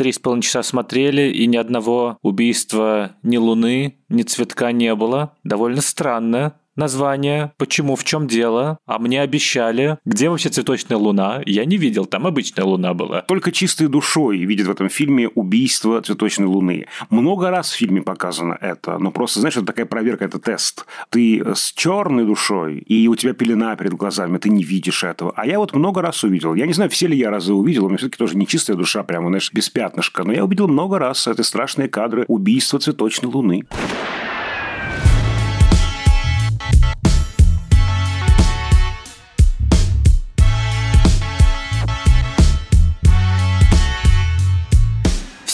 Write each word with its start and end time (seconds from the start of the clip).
три 0.00 0.12
с 0.12 0.18
половиной 0.18 0.40
часа 0.40 0.62
смотрели, 0.62 1.30
и 1.30 1.46
ни 1.46 1.58
одного 1.58 2.16
убийства 2.22 3.16
ни 3.22 3.36
Луны, 3.36 3.98
ни 4.08 4.22
цветка 4.22 4.72
не 4.72 4.94
было. 4.94 5.36
Довольно 5.44 5.82
странно 5.82 6.54
название, 6.76 7.52
почему, 7.58 7.96
в 7.96 8.04
чем 8.04 8.26
дело, 8.26 8.78
а 8.86 8.98
мне 8.98 9.20
обещали, 9.22 9.98
где 10.04 10.30
вообще 10.30 10.48
цветочная 10.48 10.96
луна, 10.96 11.42
я 11.46 11.64
не 11.64 11.76
видел, 11.76 12.06
там 12.06 12.26
обычная 12.26 12.64
луна 12.64 12.94
была. 12.94 13.22
Только 13.22 13.52
чистой 13.52 13.88
душой 13.88 14.38
видят 14.38 14.66
в 14.66 14.70
этом 14.70 14.88
фильме 14.88 15.28
убийство 15.28 16.00
цветочной 16.00 16.46
луны. 16.46 16.86
Много 17.10 17.50
раз 17.50 17.70
в 17.70 17.76
фильме 17.76 18.02
показано 18.02 18.56
это, 18.60 18.98
но 18.98 19.10
просто, 19.10 19.40
знаешь, 19.40 19.56
это 19.56 19.66
такая 19.66 19.86
проверка, 19.86 20.24
это 20.24 20.38
тест. 20.38 20.86
Ты 21.10 21.42
с 21.54 21.72
черной 21.72 22.24
душой, 22.24 22.78
и 22.78 23.08
у 23.08 23.14
тебя 23.16 23.32
пелена 23.32 23.76
перед 23.76 23.94
глазами, 23.94 24.38
ты 24.38 24.48
не 24.48 24.62
видишь 24.62 25.04
этого. 25.04 25.32
А 25.36 25.46
я 25.46 25.58
вот 25.58 25.74
много 25.74 26.02
раз 26.02 26.24
увидел. 26.24 26.54
Я 26.54 26.66
не 26.66 26.72
знаю, 26.72 26.90
все 26.90 27.06
ли 27.06 27.16
я 27.16 27.30
разы 27.30 27.52
увидел, 27.52 27.84
у 27.84 27.88
меня 27.88 27.98
все-таки 27.98 28.18
тоже 28.18 28.36
не 28.36 28.46
чистая 28.46 28.76
душа, 28.76 29.02
прямо, 29.02 29.28
знаешь, 29.28 29.52
без 29.52 29.68
пятнышка, 29.68 30.24
но 30.24 30.32
я 30.32 30.44
увидел 30.44 30.68
много 30.68 30.98
раз 30.98 31.26
эти 31.26 31.42
страшные 31.42 31.88
кадры 31.88 32.24
убийства 32.28 32.78
цветочной 32.78 33.30
луны. 33.30 33.64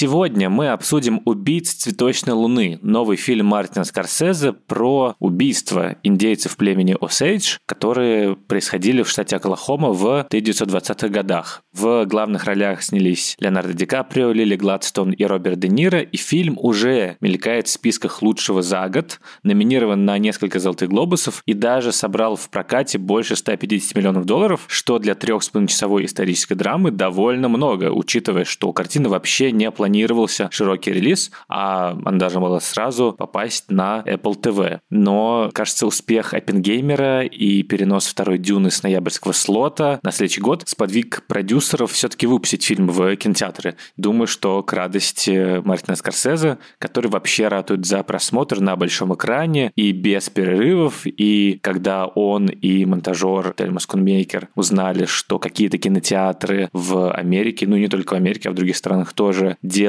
Сегодня 0.00 0.48
мы 0.48 0.68
обсудим 0.68 1.20
«Убийц 1.26 1.74
цветочной 1.74 2.32
луны», 2.32 2.78
новый 2.80 3.18
фильм 3.18 3.48
Мартина 3.48 3.84
Скорсезе 3.84 4.54
про 4.54 5.14
убийство 5.18 5.96
индейцев 6.02 6.56
племени 6.56 6.96
Осейдж, 6.98 7.58
которые 7.66 8.34
происходили 8.34 9.02
в 9.02 9.10
штате 9.10 9.36
Оклахома 9.36 9.90
в 9.90 10.26
1920-х 10.30 11.08
годах. 11.08 11.62
В 11.74 12.06
главных 12.06 12.44
ролях 12.44 12.82
снялись 12.82 13.36
Леонардо 13.40 13.74
Ди 13.74 13.84
Каприо, 13.84 14.32
Лили 14.32 14.56
Гладстон 14.56 15.10
и 15.10 15.22
Роберт 15.22 15.58
Де 15.58 15.68
Ниро, 15.68 16.00
и 16.00 16.16
фильм 16.16 16.56
уже 16.58 17.18
мелькает 17.20 17.68
в 17.68 17.70
списках 17.70 18.22
лучшего 18.22 18.62
за 18.62 18.88
год, 18.88 19.20
номинирован 19.42 20.06
на 20.06 20.16
несколько 20.16 20.60
«Золотых 20.60 20.88
глобусов» 20.88 21.42
и 21.44 21.52
даже 21.52 21.92
собрал 21.92 22.36
в 22.36 22.48
прокате 22.48 22.96
больше 22.96 23.36
150 23.36 23.94
миллионов 23.94 24.24
долларов, 24.24 24.64
что 24.68 24.98
для 24.98 25.14
трех 25.14 25.42
с 25.42 25.50
исторической 25.52 26.54
драмы 26.54 26.90
довольно 26.90 27.50
много, 27.50 27.92
учитывая, 27.92 28.46
что 28.46 28.72
картина 28.72 29.10
вообще 29.10 29.52
не 29.52 29.70
планировалась 29.70 29.89
планировался 29.90 30.48
широкий 30.52 30.92
релиз, 30.92 31.32
а 31.48 31.98
она 32.04 32.18
должна 32.18 32.40
была 32.40 32.60
сразу 32.60 33.12
попасть 33.12 33.70
на 33.72 34.04
Apple 34.06 34.40
TV. 34.40 34.78
Но, 34.88 35.50
кажется, 35.52 35.84
успех 35.84 36.32
Оппенгеймера 36.32 37.24
и 37.24 37.64
перенос 37.64 38.06
второй 38.06 38.38
Дюны 38.38 38.70
с 38.70 38.84
ноябрьского 38.84 39.32
слота 39.32 39.98
на 40.04 40.12
следующий 40.12 40.40
год 40.40 40.62
сподвиг 40.66 41.24
продюсеров 41.26 41.90
все-таки 41.90 42.28
выпустить 42.28 42.62
фильм 42.62 42.86
в 42.86 43.16
кинотеатры. 43.16 43.74
Думаю, 43.96 44.28
что 44.28 44.62
к 44.62 44.72
радости 44.72 45.60
Мартина 45.64 45.96
Скорсезе, 45.96 46.58
который 46.78 47.10
вообще 47.10 47.48
ратует 47.48 47.84
за 47.84 48.04
просмотр 48.04 48.60
на 48.60 48.76
большом 48.76 49.14
экране 49.14 49.72
и 49.74 49.90
без 49.90 50.30
перерывов, 50.30 51.02
и 51.04 51.58
когда 51.62 52.06
он 52.06 52.46
и 52.46 52.84
монтажер 52.84 53.54
Тельма 53.56 53.80
Скунмейкер 53.80 54.50
узнали, 54.54 55.06
что 55.06 55.40
какие-то 55.40 55.78
кинотеатры 55.78 56.68
в 56.72 57.12
Америке, 57.12 57.66
ну 57.66 57.76
не 57.76 57.88
только 57.88 58.14
в 58.14 58.16
Америке, 58.16 58.50
а 58.50 58.52
в 58.52 58.54
других 58.54 58.76
странах 58.76 59.12
тоже 59.14 59.56
делают 59.62 59.79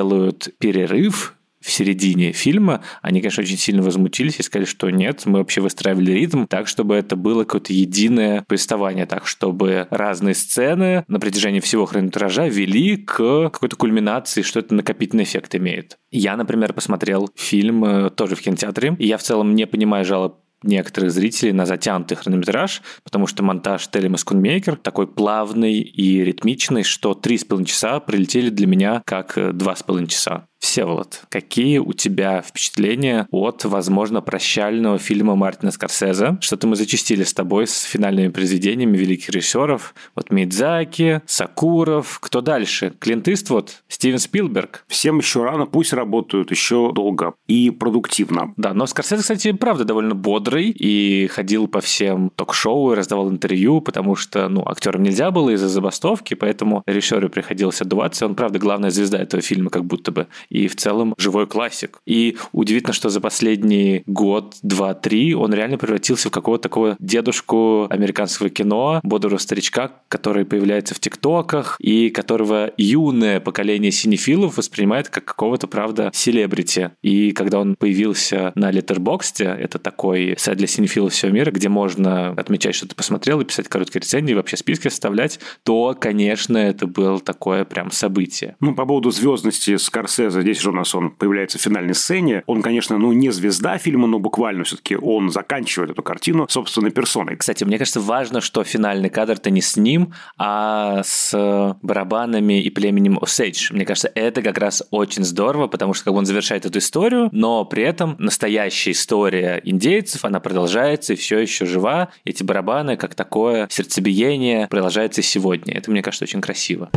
перерыв 0.59 1.35
в 1.61 1.69
середине 1.69 2.31
фильма, 2.31 2.81
они, 3.01 3.21
конечно, 3.21 3.43
очень 3.43 3.57
сильно 3.57 3.83
возмутились 3.83 4.39
и 4.39 4.43
сказали, 4.43 4.65
что 4.65 4.89
нет, 4.89 5.25
мы 5.25 5.39
вообще 5.39 5.61
выстраивали 5.61 6.11
ритм 6.11 6.45
так, 6.45 6.67
чтобы 6.67 6.95
это 6.95 7.15
было 7.15 7.43
какое-то 7.43 7.71
единое 7.71 8.43
повествование, 8.47 9.05
так, 9.05 9.27
чтобы 9.27 9.87
разные 9.91 10.33
сцены 10.33 11.05
на 11.07 11.19
протяжении 11.19 11.59
всего 11.59 11.85
хронометража 11.85 12.47
вели 12.47 12.97
к 12.97 13.49
какой-то 13.51 13.75
кульминации, 13.75 14.41
что 14.41 14.59
это 14.59 14.73
накопительный 14.73 15.23
эффект 15.23 15.53
имеет. 15.55 15.97
Я, 16.09 16.35
например, 16.35 16.73
посмотрел 16.73 17.29
фильм 17.35 17.85
э, 17.85 18.09
тоже 18.09 18.35
в 18.35 18.41
кинотеатре, 18.41 18.95
и 18.97 19.05
я 19.05 19.17
в 19.17 19.23
целом 19.23 19.53
не 19.53 19.67
понимаю 19.67 20.03
жалоб 20.03 20.39
некоторых 20.63 21.11
зрителей 21.11 21.53
на 21.53 21.65
затянутый 21.65 22.17
хронометраж, 22.17 22.81
потому 23.03 23.27
что 23.27 23.43
монтаж 23.43 23.87
Телема 23.87 24.17
Скунмейкер 24.17 24.75
такой 24.75 25.07
плавный 25.07 25.79
и 25.79 26.23
ритмичный, 26.23 26.83
что 26.83 27.13
три 27.13 27.37
с 27.37 27.45
половиной 27.45 27.67
часа 27.67 27.99
прилетели 27.99 28.49
для 28.49 28.67
меня 28.67 29.01
как 29.05 29.37
э, 29.37 29.51
два 29.53 29.75
с 29.75 29.83
половиной 29.83 30.09
часа. 30.09 30.47
Всеволод, 30.61 31.23
какие 31.29 31.79
у 31.79 31.91
тебя 31.91 32.43
впечатления 32.43 33.27
от, 33.31 33.65
возможно, 33.65 34.21
прощального 34.21 34.99
фильма 34.99 35.35
Мартина 35.35 35.71
Скорсезе? 35.71 36.37
Что-то 36.39 36.67
мы 36.67 36.75
зачастили 36.75 37.23
с 37.23 37.33
тобой 37.33 37.65
с 37.65 37.81
финальными 37.81 38.27
произведениями 38.27 38.95
великих 38.95 39.29
режиссеров. 39.31 39.95
Вот 40.15 40.29
Мидзаки, 40.29 41.23
Сакуров, 41.25 42.19
кто 42.19 42.41
дальше? 42.41 42.93
Клинт 42.99 43.27
Иствуд, 43.27 43.81
Стивен 43.87 44.19
Спилберг. 44.19 44.85
Всем 44.87 45.17
еще 45.17 45.43
рано, 45.43 45.65
пусть 45.65 45.93
работают 45.93 46.51
еще 46.51 46.91
долго 46.93 47.33
и 47.47 47.71
продуктивно. 47.71 48.53
Да, 48.55 48.75
но 48.75 48.85
Скорсезе, 48.85 49.23
кстати, 49.23 49.51
правда 49.53 49.83
довольно 49.83 50.13
бодрый 50.13 50.69
и 50.69 51.25
ходил 51.25 51.67
по 51.67 51.81
всем 51.81 52.29
ток-шоу 52.35 52.91
и 52.93 52.95
раздавал 52.95 53.31
интервью, 53.31 53.81
потому 53.81 54.15
что, 54.15 54.47
ну, 54.47 54.63
актерам 54.67 55.01
нельзя 55.01 55.31
было 55.31 55.49
из-за 55.49 55.69
забастовки, 55.69 56.35
поэтому 56.35 56.83
режиссеру 56.85 57.29
приходилось 57.29 57.81
отдуваться. 57.81 58.27
Он, 58.27 58.35
правда, 58.35 58.59
главная 58.59 58.91
звезда 58.91 59.17
этого 59.17 59.41
фильма, 59.41 59.71
как 59.71 59.85
будто 59.85 60.11
бы 60.11 60.27
и 60.51 60.67
в 60.67 60.75
целом 60.75 61.15
живой 61.17 61.47
классик. 61.47 62.01
И 62.05 62.37
удивительно, 62.51 62.93
что 62.93 63.09
за 63.09 63.21
последний 63.21 64.03
год, 64.05 64.55
два, 64.61 64.93
три 64.93 65.33
он 65.33 65.53
реально 65.53 65.77
превратился 65.77 66.27
в 66.27 66.31
какого-то 66.31 66.63
такого 66.63 66.97
дедушку 66.99 67.87
американского 67.89 68.49
кино, 68.49 68.99
бодрого 69.03 69.37
старичка, 69.37 69.91
который 70.09 70.45
появляется 70.45 70.93
в 70.93 70.99
ТикТоках 70.99 71.77
и 71.79 72.09
которого 72.09 72.71
юное 72.77 73.39
поколение 73.39 73.91
синефилов 73.91 74.57
воспринимает 74.57 75.09
как 75.09 75.23
какого-то, 75.23 75.67
правда, 75.67 76.11
селебрити. 76.13 76.91
И 77.01 77.31
когда 77.31 77.59
он 77.59 77.75
появился 77.75 78.51
на 78.55 78.71
Letterboxd, 78.71 79.45
это 79.45 79.79
такой 79.79 80.35
сайт 80.37 80.57
для 80.57 80.67
синефилов 80.67 81.13
всего 81.13 81.31
мира, 81.31 81.51
где 81.51 81.69
можно 81.69 82.29
отмечать, 82.31 82.75
что 82.75 82.87
ты 82.87 82.95
посмотрел 82.95 83.39
и 83.39 83.45
писать 83.45 83.69
короткие 83.69 84.01
рецензии, 84.01 84.33
вообще 84.33 84.57
списки 84.57 84.89
составлять, 84.89 85.39
то, 85.63 85.95
конечно, 85.97 86.57
это 86.57 86.87
было 86.87 87.19
такое 87.21 87.63
прям 87.63 87.89
событие. 87.91 88.57
Ну, 88.59 88.75
по 88.75 88.85
поводу 88.85 89.11
звездности 89.11 89.77
Скорсезе 89.77 90.40
здесь 90.41 90.59
же 90.59 90.69
у 90.69 90.73
нас 90.73 90.93
он 90.95 91.11
появляется 91.11 91.57
в 91.57 91.61
финальной 91.61 91.95
сцене. 91.95 92.43
Он, 92.45 92.61
конечно, 92.61 92.97
ну, 92.97 93.11
не 93.11 93.31
звезда 93.31 93.77
фильма, 93.77 94.07
но 94.07 94.19
буквально 94.19 94.63
все-таки 94.63 94.95
он 94.95 95.29
заканчивает 95.29 95.91
эту 95.91 96.03
картину 96.03 96.47
собственной 96.49 96.91
персоной. 96.91 97.35
Кстати, 97.35 97.63
мне 97.63 97.77
кажется, 97.77 97.99
важно, 97.99 98.41
что 98.41 98.63
финальный 98.63 99.09
кадр-то 99.09 99.49
не 99.49 99.61
с 99.61 99.77
ним, 99.77 100.13
а 100.37 101.01
с 101.03 101.77
барабанами 101.81 102.61
и 102.61 102.69
племенем 102.69 103.19
Осейдж. 103.21 103.71
Мне 103.73 103.85
кажется, 103.85 104.11
это 104.13 104.41
как 104.41 104.57
раз 104.57 104.83
очень 104.91 105.23
здорово, 105.23 105.67
потому 105.67 105.93
что 105.93 106.05
как 106.05 106.13
бы 106.13 106.19
он 106.19 106.25
завершает 106.25 106.65
эту 106.65 106.79
историю, 106.79 107.29
но 107.31 107.65
при 107.65 107.83
этом 107.83 108.15
настоящая 108.19 108.91
история 108.91 109.61
индейцев, 109.63 110.25
она 110.25 110.39
продолжается 110.39 111.13
и 111.13 111.15
все 111.15 111.39
еще 111.39 111.65
жива. 111.65 112.09
Эти 112.25 112.43
барабаны, 112.43 112.97
как 112.97 113.15
такое 113.15 113.67
сердцебиение, 113.69 114.67
продолжается 114.67 115.21
сегодня. 115.21 115.73
Это, 115.73 115.91
мне 115.91 116.01
кажется, 116.01 116.25
очень 116.25 116.41
красиво. 116.41 116.89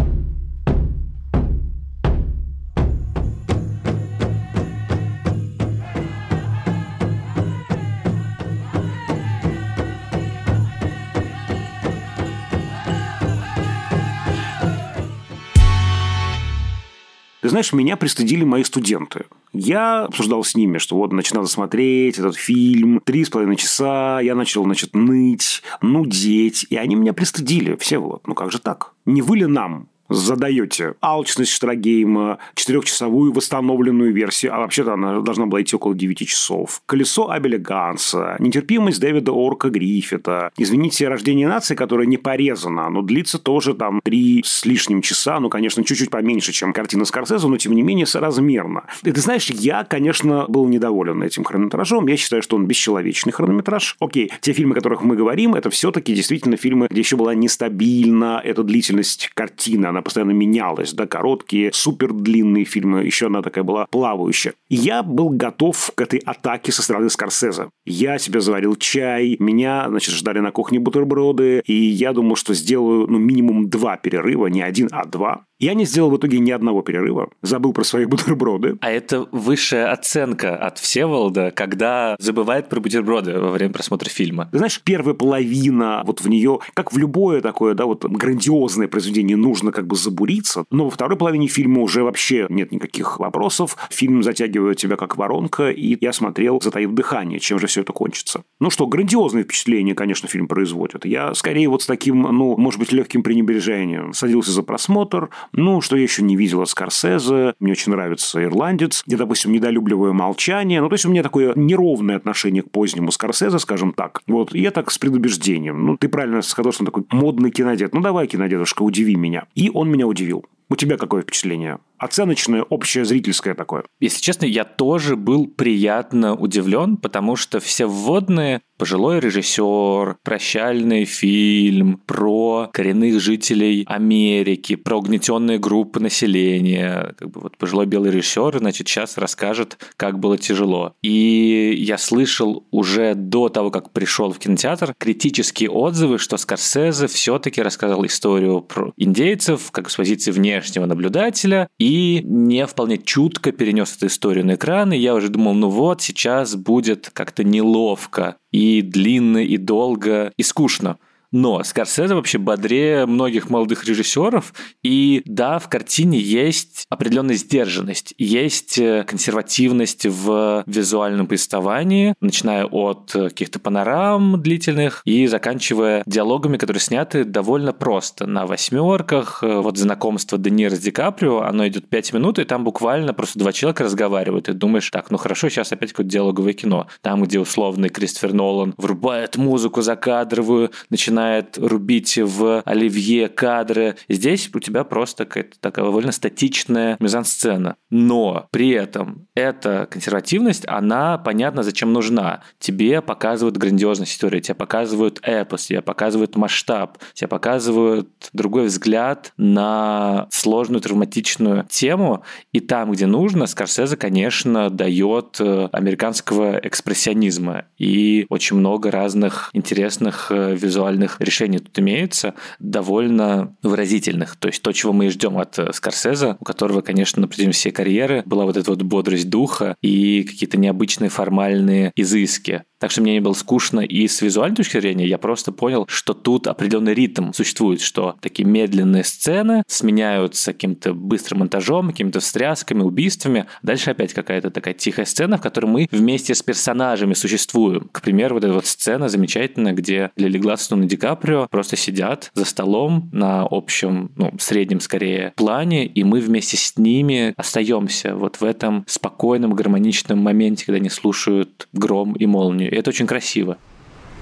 Ты 17.44 17.50
знаешь, 17.50 17.74
меня 17.74 17.98
пристыдили 17.98 18.42
мои 18.42 18.64
студенты. 18.64 19.26
Я 19.52 20.04
обсуждал 20.04 20.44
с 20.44 20.54
ними, 20.54 20.78
что 20.78 20.96
вот 20.96 21.12
начинал 21.12 21.44
смотреть 21.46 22.18
этот 22.18 22.36
фильм, 22.36 23.02
три 23.04 23.22
с 23.22 23.28
половиной 23.28 23.56
часа, 23.56 24.18
я 24.20 24.34
начал, 24.34 24.64
значит, 24.64 24.94
ныть, 24.94 25.62
нудеть, 25.82 26.66
и 26.70 26.76
они 26.76 26.94
меня 26.94 27.12
пристыдили. 27.12 27.76
Все 27.76 27.98
вот, 27.98 28.26
ну 28.26 28.34
как 28.34 28.50
же 28.50 28.58
так? 28.58 28.94
Не 29.04 29.20
вы 29.20 29.36
ли 29.36 29.44
нам 29.44 29.90
задаете 30.14 30.94
алчность 31.00 31.52
Штрагейма, 31.52 32.38
четырехчасовую 32.54 33.32
восстановленную 33.32 34.12
версию, 34.12 34.54
а 34.54 34.58
вообще-то 34.58 34.94
она 34.94 35.20
должна 35.20 35.46
была 35.46 35.62
идти 35.62 35.76
около 35.76 35.94
9 35.94 36.28
часов, 36.28 36.82
колесо 36.86 37.30
Абеля 37.30 37.58
Ганса, 37.58 38.36
нетерпимость 38.38 39.00
Дэвида 39.00 39.32
Орка 39.32 39.70
Гриффита, 39.70 40.50
извините, 40.56 41.08
рождение 41.08 41.48
нации, 41.48 41.74
которое 41.74 42.06
не 42.06 42.16
порезано, 42.16 42.88
но 42.90 43.02
длится 43.02 43.38
тоже 43.38 43.74
там 43.74 44.00
три 44.02 44.42
с 44.44 44.64
лишним 44.64 45.02
часа, 45.02 45.40
ну, 45.40 45.48
конечно, 45.48 45.84
чуть-чуть 45.84 46.10
поменьше, 46.10 46.52
чем 46.52 46.72
картина 46.72 47.04
Скорсезе, 47.04 47.46
но, 47.46 47.56
тем 47.56 47.74
не 47.74 47.82
менее, 47.82 48.06
соразмерно. 48.06 48.84
И 49.02 49.12
ты 49.12 49.20
знаешь, 49.20 49.50
я, 49.50 49.84
конечно, 49.84 50.46
был 50.48 50.66
недоволен 50.68 51.22
этим 51.22 51.44
хронометражом, 51.44 52.06
я 52.06 52.16
считаю, 52.16 52.42
что 52.42 52.56
он 52.56 52.66
бесчеловечный 52.66 53.32
хронометраж. 53.32 53.96
Окей, 54.00 54.30
те 54.40 54.52
фильмы, 54.52 54.72
о 54.72 54.74
которых 54.76 55.02
мы 55.02 55.16
говорим, 55.16 55.54
это 55.54 55.70
все-таки 55.70 56.14
действительно 56.14 56.56
фильмы, 56.56 56.86
где 56.90 57.00
еще 57.00 57.16
была 57.16 57.34
нестабильна 57.34 58.40
эта 58.44 58.62
длительность 58.62 59.30
картины, 59.34 59.86
она 59.86 60.02
постоянно 60.04 60.32
менялась, 60.32 60.92
да, 60.92 61.06
короткие, 61.06 61.72
супер 61.72 62.12
длинные 62.12 62.64
фильмы, 62.64 63.04
еще 63.04 63.26
она 63.26 63.42
такая 63.42 63.64
была 63.64 63.86
плавающая. 63.86 64.54
Я 64.68 65.02
был 65.02 65.30
готов 65.30 65.90
к 65.94 66.00
этой 66.00 66.20
атаке 66.20 66.72
со 66.72 66.82
стороны 66.82 67.10
Скорсезе. 67.10 67.70
Я 67.84 68.18
себе 68.18 68.40
заварил 68.40 68.76
чай, 68.76 69.36
меня, 69.38 69.86
значит, 69.88 70.14
ждали 70.14 70.40
на 70.40 70.52
кухне 70.52 70.78
бутерброды, 70.78 71.62
и 71.66 71.74
я 71.74 72.12
думал, 72.12 72.36
что 72.36 72.54
сделаю, 72.54 73.06
ну, 73.08 73.18
минимум 73.18 73.68
два 73.68 73.96
перерыва, 73.96 74.46
не 74.46 74.62
один, 74.62 74.88
а 74.92 75.04
два. 75.04 75.44
Я 75.64 75.72
не 75.72 75.86
сделал 75.86 76.10
в 76.10 76.16
итоге 76.18 76.40
ни 76.40 76.50
одного 76.50 76.82
перерыва, 76.82 77.30
забыл 77.40 77.72
про 77.72 77.84
свои 77.84 78.04
бутерброды. 78.14 78.76
А 78.82 78.90
это 78.90 79.26
высшая 79.32 79.90
оценка 79.90 80.54
от 80.56 80.78
Всеволода, 80.78 81.52
когда 81.52 82.16
забывает 82.18 82.68
про 82.68 82.80
бутерброды 82.80 83.40
во 83.40 83.50
время 83.50 83.72
просмотра 83.72 84.10
фильма. 84.10 84.50
Ты 84.52 84.58
знаешь, 84.58 84.78
первая 84.84 85.14
половина, 85.14 86.02
вот 86.04 86.20
в 86.20 86.28
нее, 86.28 86.58
как 86.74 86.92
в 86.92 86.98
любое 86.98 87.40
такое, 87.40 87.72
да, 87.72 87.86
вот 87.86 88.04
грандиозное 88.04 88.88
произведение, 88.88 89.38
нужно 89.38 89.72
как 89.72 89.86
бы 89.86 89.96
забуриться, 89.96 90.66
но 90.70 90.84
во 90.84 90.90
второй 90.90 91.16
половине 91.16 91.46
фильма 91.46 91.80
уже 91.80 92.02
вообще 92.02 92.44
нет 92.50 92.70
никаких 92.70 93.18
вопросов, 93.18 93.78
фильм 93.88 94.22
затягивает 94.22 94.76
тебя 94.76 94.96
как 94.96 95.16
воронка, 95.16 95.70
и 95.70 95.96
я 95.98 96.12
смотрел, 96.12 96.60
затаив 96.60 96.90
дыхание, 96.90 97.40
чем 97.40 97.58
же 97.58 97.68
все 97.68 97.80
это 97.80 97.94
кончится. 97.94 98.42
Ну 98.60 98.68
что, 98.68 98.86
грандиозное 98.86 99.44
впечатление, 99.44 99.94
конечно, 99.94 100.28
фильм 100.28 100.46
производит. 100.46 101.06
Я 101.06 101.32
скорее 101.32 101.70
вот 101.70 101.80
с 101.80 101.86
таким, 101.86 102.20
ну, 102.20 102.54
может 102.58 102.78
быть, 102.78 102.92
легким 102.92 103.22
пренебрежением 103.22 104.12
садился 104.12 104.50
за 104.50 104.62
просмотр, 104.62 105.30
ну, 105.56 105.80
что 105.80 105.96
я 105.96 106.02
еще 106.02 106.22
не 106.22 106.36
видела 106.36 106.64
Скорсезе, 106.64 107.54
мне 107.60 107.72
очень 107.72 107.92
нравится 107.92 108.42
«Ирландец», 108.42 109.02
я, 109.06 109.16
допустим, 109.16 109.52
недолюбливаю 109.52 110.12
«Молчание», 110.12 110.80
ну, 110.80 110.88
то 110.88 110.94
есть 110.94 111.06
у 111.06 111.10
меня 111.10 111.22
такое 111.22 111.52
неровное 111.54 112.16
отношение 112.16 112.62
к 112.62 112.70
позднему 112.70 113.10
Скорсезе, 113.10 113.58
скажем 113.58 113.92
так. 113.92 114.20
Вот, 114.26 114.54
я 114.54 114.70
так 114.70 114.90
с 114.90 114.98
предубеждением. 114.98 115.86
Ну, 115.86 115.96
ты 115.96 116.08
правильно 116.08 116.42
сказал, 116.42 116.72
что 116.72 116.82
он 116.82 116.86
такой 116.86 117.04
модный 117.10 117.50
кинодед. 117.50 117.94
Ну, 117.94 118.00
давай, 118.00 118.26
кинодедушка, 118.26 118.82
удиви 118.82 119.14
меня. 119.14 119.46
И 119.54 119.70
он 119.72 119.90
меня 119.90 120.06
удивил. 120.06 120.44
У 120.70 120.76
тебя 120.76 120.96
какое 120.96 121.22
впечатление? 121.22 121.78
Оценочное, 122.04 122.62
общее, 122.62 123.06
зрительское 123.06 123.54
такое. 123.54 123.84
Если 123.98 124.20
честно, 124.20 124.44
я 124.44 124.64
тоже 124.64 125.16
был 125.16 125.46
приятно 125.46 126.34
удивлен, 126.34 126.98
потому 126.98 127.34
что 127.34 127.60
все 127.60 127.86
вводные 127.86 128.60
пожилой 128.76 129.20
режиссер, 129.20 130.16
прощальный 130.22 131.06
фильм 131.06 132.02
про 132.04 132.68
коренных 132.74 133.20
жителей 133.20 133.84
Америки, 133.88 134.76
про 134.76 134.98
угнетенные 134.98 135.58
группы 135.58 135.98
населения. 135.98 137.14
Как 137.18 137.30
бы 137.30 137.40
вот 137.40 137.56
пожилой 137.56 137.86
белый 137.86 138.10
режиссер, 138.10 138.58
значит, 138.58 138.86
сейчас 138.88 139.16
расскажет, 139.16 139.78
как 139.96 140.18
было 140.18 140.36
тяжело. 140.36 140.92
И 141.00 141.74
я 141.78 141.96
слышал 141.96 142.66
уже 142.70 143.14
до 143.14 143.48
того, 143.48 143.70
как 143.70 143.92
пришел 143.92 144.30
в 144.30 144.38
кинотеатр, 144.38 144.94
критические 144.98 145.70
отзывы, 145.70 146.18
что 146.18 146.36
Скорсезе 146.36 147.06
все-таки 147.06 147.62
рассказал 147.62 148.04
историю 148.04 148.60
про 148.60 148.92
индейцев, 148.98 149.70
как 149.70 149.88
с 149.88 149.96
позиции 149.96 150.32
внешнего 150.32 150.84
наблюдателя, 150.84 151.68
и 151.78 151.93
не 152.24 152.66
вполне 152.66 152.98
чутко 152.98 153.52
перенес 153.52 153.96
эту 153.96 154.06
историю 154.06 154.46
на 154.46 154.54
экран, 154.54 154.92
и 154.92 154.98
я 154.98 155.14
уже 155.14 155.28
думал, 155.28 155.54
ну 155.54 155.68
вот, 155.68 156.02
сейчас 156.02 156.56
будет 156.56 157.10
как-то 157.12 157.44
неловко 157.44 158.36
и 158.52 158.82
длинно, 158.82 159.38
и 159.38 159.56
долго, 159.56 160.32
и 160.36 160.42
скучно. 160.42 160.98
Но 161.34 161.64
Скорсезе 161.64 162.14
вообще 162.14 162.38
бодрее 162.38 163.06
многих 163.06 163.50
молодых 163.50 163.84
режиссеров. 163.86 164.54
И 164.84 165.20
да, 165.24 165.58
в 165.58 165.68
картине 165.68 166.16
есть 166.16 166.86
определенная 166.88 167.34
сдержанность, 167.34 168.14
есть 168.18 168.78
э, 168.78 169.02
консервативность 169.02 170.06
в 170.06 170.62
визуальном 170.68 171.26
повествовании, 171.26 172.14
начиная 172.20 172.66
от 172.66 173.10
каких-то 173.10 173.58
панорам 173.58 174.40
длительных 174.40 175.02
и 175.04 175.26
заканчивая 175.26 176.04
диалогами, 176.06 176.56
которые 176.56 176.80
сняты 176.80 177.24
довольно 177.24 177.72
просто. 177.72 178.28
На 178.28 178.46
восьмерках, 178.46 179.42
э, 179.42 179.58
вот 179.58 179.76
знакомство 179.76 180.38
Де 180.38 180.50
Ниро 180.50 180.76
с 180.76 180.78
Ди 180.78 180.92
Каприо, 180.92 181.40
оно 181.40 181.66
идет 181.66 181.88
пять 181.88 182.12
минут, 182.12 182.38
и 182.38 182.44
там 182.44 182.62
буквально 182.62 183.12
просто 183.12 183.40
два 183.40 183.52
человека 183.52 183.82
разговаривают. 183.82 184.48
И 184.48 184.52
думаешь, 184.52 184.88
так, 184.88 185.10
ну 185.10 185.18
хорошо, 185.18 185.48
сейчас 185.48 185.72
опять 185.72 185.90
какое-то 185.90 186.12
диалоговое 186.12 186.52
кино. 186.52 186.86
Там, 187.00 187.24
где 187.24 187.40
условный 187.40 187.88
Кристофер 187.88 188.32
Нолан 188.34 188.72
врубает 188.76 189.36
музыку 189.36 189.82
закадровую, 189.82 190.70
начинает 190.90 191.23
начинает 191.24 191.58
рубить 191.58 192.18
в 192.18 192.62
оливье 192.64 193.28
кадры. 193.28 193.96
Здесь 194.08 194.50
у 194.52 194.60
тебя 194.60 194.84
просто 194.84 195.24
какая-то 195.24 195.58
такая 195.60 195.84
довольно 195.84 196.12
статичная 196.12 196.96
мизансцена. 197.00 197.76
Но 197.90 198.46
при 198.50 198.70
этом 198.70 199.26
эта 199.34 199.86
консервативность, 199.90 200.64
она 200.66 201.18
понятно, 201.18 201.62
зачем 201.62 201.92
нужна. 201.92 202.42
Тебе 202.58 203.00
показывают 203.00 203.56
грандиозность 203.56 204.12
истории, 204.12 204.40
тебе 204.40 204.54
показывают 204.54 205.20
эпос, 205.22 205.66
тебе 205.66 205.80
показывают 205.82 206.36
масштаб, 206.36 206.98
тебе 207.14 207.28
показывают 207.28 208.08
другой 208.32 208.66
взгляд 208.66 209.32
на 209.36 210.26
сложную 210.30 210.80
травматичную 210.80 211.66
тему. 211.68 212.22
И 212.52 212.60
там, 212.60 212.92
где 212.92 213.06
нужно, 213.06 213.46
Скорсезе, 213.46 213.96
конечно, 213.96 214.70
дает 214.70 215.36
э, 215.40 215.68
американского 215.72 216.58
экспрессионизма 216.62 217.64
и 217.78 218.26
очень 218.28 218.56
много 218.56 218.90
разных 218.90 219.50
интересных 219.52 220.30
э, 220.30 220.54
визуальных 220.56 221.03
разных 221.04 221.20
решений 221.20 221.58
тут 221.58 221.78
имеются, 221.78 222.34
довольно 222.58 223.56
выразительных. 223.62 224.36
То 224.36 224.48
есть 224.48 224.62
то, 224.62 224.72
чего 224.72 224.92
мы 224.92 225.06
и 225.06 225.10
ждем 225.10 225.38
от 225.38 225.58
э, 225.58 225.72
Скорсезе, 225.72 226.36
у 226.40 226.44
которого, 226.44 226.80
конечно, 226.80 227.20
на 227.20 227.28
протяжении 227.28 227.52
всей 227.52 227.72
карьеры 227.72 228.22
была 228.26 228.44
вот 228.44 228.56
эта 228.56 228.70
вот 228.70 228.82
бодрость 228.82 229.28
духа 229.28 229.76
и 229.82 230.22
какие-то 230.24 230.56
необычные 230.56 231.10
формальные 231.10 231.92
изыски. 231.96 232.62
Так 232.84 232.90
что 232.90 233.00
мне 233.00 233.14
не 233.14 233.20
было 233.20 233.32
скучно 233.32 233.80
и 233.80 234.06
с 234.06 234.20
визуальной 234.20 234.56
точки 234.56 234.78
зрения 234.78 235.06
я 235.06 235.16
просто 235.16 235.52
понял, 235.52 235.86
что 235.88 236.12
тут 236.12 236.46
определенный 236.46 236.92
ритм 236.92 237.32
существует, 237.32 237.80
что 237.80 238.16
такие 238.20 238.46
медленные 238.46 239.04
сцены 239.04 239.62
сменяются 239.66 240.52
каким-то 240.52 240.92
быстрым 240.92 241.40
монтажом, 241.40 241.88
какими-то 241.88 242.20
встрясками, 242.20 242.82
убийствами. 242.82 243.46
Дальше 243.62 243.90
опять 243.90 244.12
какая-то 244.12 244.50
такая 244.50 244.74
тихая 244.74 245.06
сцена, 245.06 245.38
в 245.38 245.40
которой 245.40 245.64
мы 245.66 245.88
вместе 245.90 246.34
с 246.34 246.42
персонажами 246.42 247.14
существуем. 247.14 247.88
К 247.90 248.02
примеру, 248.02 248.34
вот 248.34 248.44
эта 248.44 248.52
вот 248.52 248.66
сцена 248.66 249.08
замечательная, 249.08 249.72
где 249.72 250.10
Лили 250.16 250.36
Гладстон 250.36 250.82
Ди 250.94 250.98
Каприо 250.98 251.48
просто 251.50 251.76
сидят 251.76 252.30
за 252.34 252.44
столом 252.44 253.08
на 253.10 253.42
общем, 253.50 254.12
ну, 254.14 254.32
среднем 254.38 254.78
скорее 254.78 255.32
плане, 255.34 255.86
и 255.86 256.04
мы 256.04 256.20
вместе 256.20 256.56
с 256.56 256.76
ними 256.76 257.34
остаемся 257.36 258.14
вот 258.14 258.36
в 258.36 258.44
этом 258.44 258.84
спокойном, 258.86 259.54
гармоничном 259.54 260.20
моменте, 260.20 260.66
когда 260.66 260.76
они 260.76 260.90
слушают 260.90 261.66
гром 261.72 262.12
и 262.12 262.26
молнию. 262.26 262.70
И 262.70 262.76
это 262.76 262.90
очень 262.90 263.08
красиво. 263.08 263.58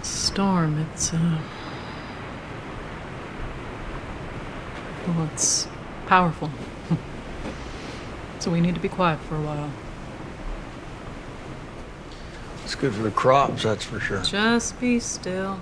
Storm, 0.02 0.78
it's, 0.78 1.12
uh... 1.12 1.18
well, 5.06 5.28
it's 5.34 5.68
powerful. 6.08 6.48
so 8.40 8.50
we 8.50 8.62
need 8.62 8.74
to 8.74 8.80
be 8.80 8.88
quiet 8.88 9.18
for 9.28 9.36
a 9.36 9.42
while. 9.42 9.68
It's 12.64 12.74
good 12.74 12.94
for 12.94 13.02
the 13.02 13.10
crops, 13.10 13.62
that's 13.62 13.84
for 13.84 14.00
sure. 14.00 14.22
Just 14.22 14.80
be 14.80 14.98
still. 15.00 15.58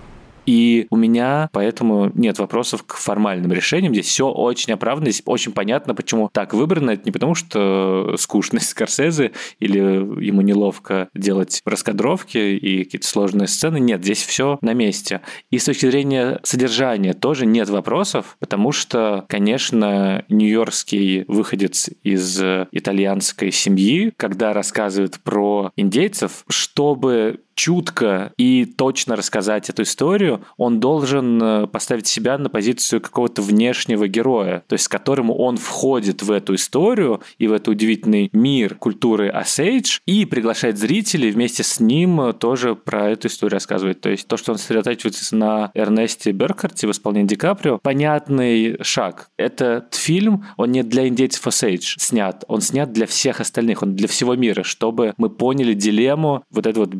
И 0.50 0.88
у 0.90 0.96
меня 0.96 1.48
поэтому 1.52 2.10
нет 2.16 2.40
вопросов 2.40 2.82
к 2.82 2.96
формальным 2.96 3.52
решениям. 3.52 3.94
Здесь 3.94 4.08
все 4.08 4.28
очень 4.28 4.72
оправдано, 4.72 5.08
здесь 5.12 5.22
очень 5.24 5.52
понятно, 5.52 5.94
почему 5.94 6.28
так 6.28 6.54
выбрано. 6.54 6.90
Это 6.90 7.02
не 7.04 7.12
потому, 7.12 7.36
что 7.36 8.16
скучность 8.18 8.68
Скорсезе 8.70 9.30
или 9.60 9.78
ему 9.78 10.40
неловко 10.40 11.08
делать 11.14 11.60
раскадровки 11.64 12.38
и 12.38 12.82
какие-то 12.82 13.06
сложные 13.06 13.46
сцены. 13.46 13.78
Нет, 13.78 14.02
здесь 14.02 14.24
все 14.24 14.58
на 14.60 14.72
месте. 14.72 15.20
И 15.50 15.58
с 15.60 15.66
точки 15.66 15.88
зрения 15.88 16.40
содержания 16.42 17.12
тоже 17.12 17.46
нет 17.46 17.68
вопросов, 17.68 18.36
потому 18.40 18.72
что, 18.72 19.26
конечно, 19.28 20.24
нью-йоркский 20.28 21.26
выходец 21.28 21.90
из 22.02 22.42
итальянской 22.72 23.52
семьи, 23.52 24.12
когда 24.16 24.52
рассказывает 24.52 25.20
про 25.20 25.70
индейцев, 25.76 26.44
чтобы 26.48 27.38
чутко 27.60 28.32
и 28.38 28.64
точно 28.64 29.16
рассказать 29.16 29.68
эту 29.68 29.82
историю, 29.82 30.40
он 30.56 30.80
должен 30.80 31.42
э, 31.42 31.66
поставить 31.66 32.06
себя 32.06 32.38
на 32.38 32.48
позицию 32.48 33.02
какого-то 33.02 33.42
внешнего 33.42 34.08
героя, 34.08 34.64
то 34.66 34.72
есть 34.72 34.86
с 34.86 34.88
которым 34.88 35.30
он 35.30 35.58
входит 35.58 36.22
в 36.22 36.30
эту 36.30 36.54
историю 36.54 37.20
и 37.36 37.46
в 37.48 37.52
этот 37.52 37.68
удивительный 37.68 38.30
мир 38.32 38.76
культуры 38.76 39.28
Осейдж 39.28 39.98
и 40.06 40.24
приглашает 40.24 40.78
зрителей 40.78 41.30
вместе 41.30 41.62
с 41.62 41.80
ним 41.80 42.32
тоже 42.32 42.74
про 42.74 43.10
эту 43.10 43.28
историю 43.28 43.56
рассказывать. 43.56 44.00
То 44.00 44.08
есть 44.08 44.26
то, 44.26 44.38
что 44.38 44.52
он 44.52 44.58
сосредотачивается 44.58 45.36
на 45.36 45.70
Эрнесте 45.74 46.32
Беркарте 46.32 46.86
в 46.86 46.92
исполнении 46.92 47.28
Ди 47.28 47.36
Каприо, 47.36 47.76
понятный 47.76 48.82
шаг. 48.82 49.28
Этот 49.36 49.94
фильм, 49.94 50.46
он 50.56 50.72
не 50.72 50.82
для 50.82 51.06
индейцев 51.06 51.46
Осейдж 51.46 51.96
снят, 51.98 52.42
он 52.48 52.62
снят 52.62 52.90
для 52.90 53.06
всех 53.06 53.40
остальных, 53.40 53.82
он 53.82 53.96
для 53.96 54.08
всего 54.08 54.34
мира, 54.34 54.62
чтобы 54.62 55.12
мы 55.18 55.28
поняли 55.28 55.74
дилемму 55.74 56.42
вот 56.50 56.66
этого 56.66 56.86
вот 56.86 56.94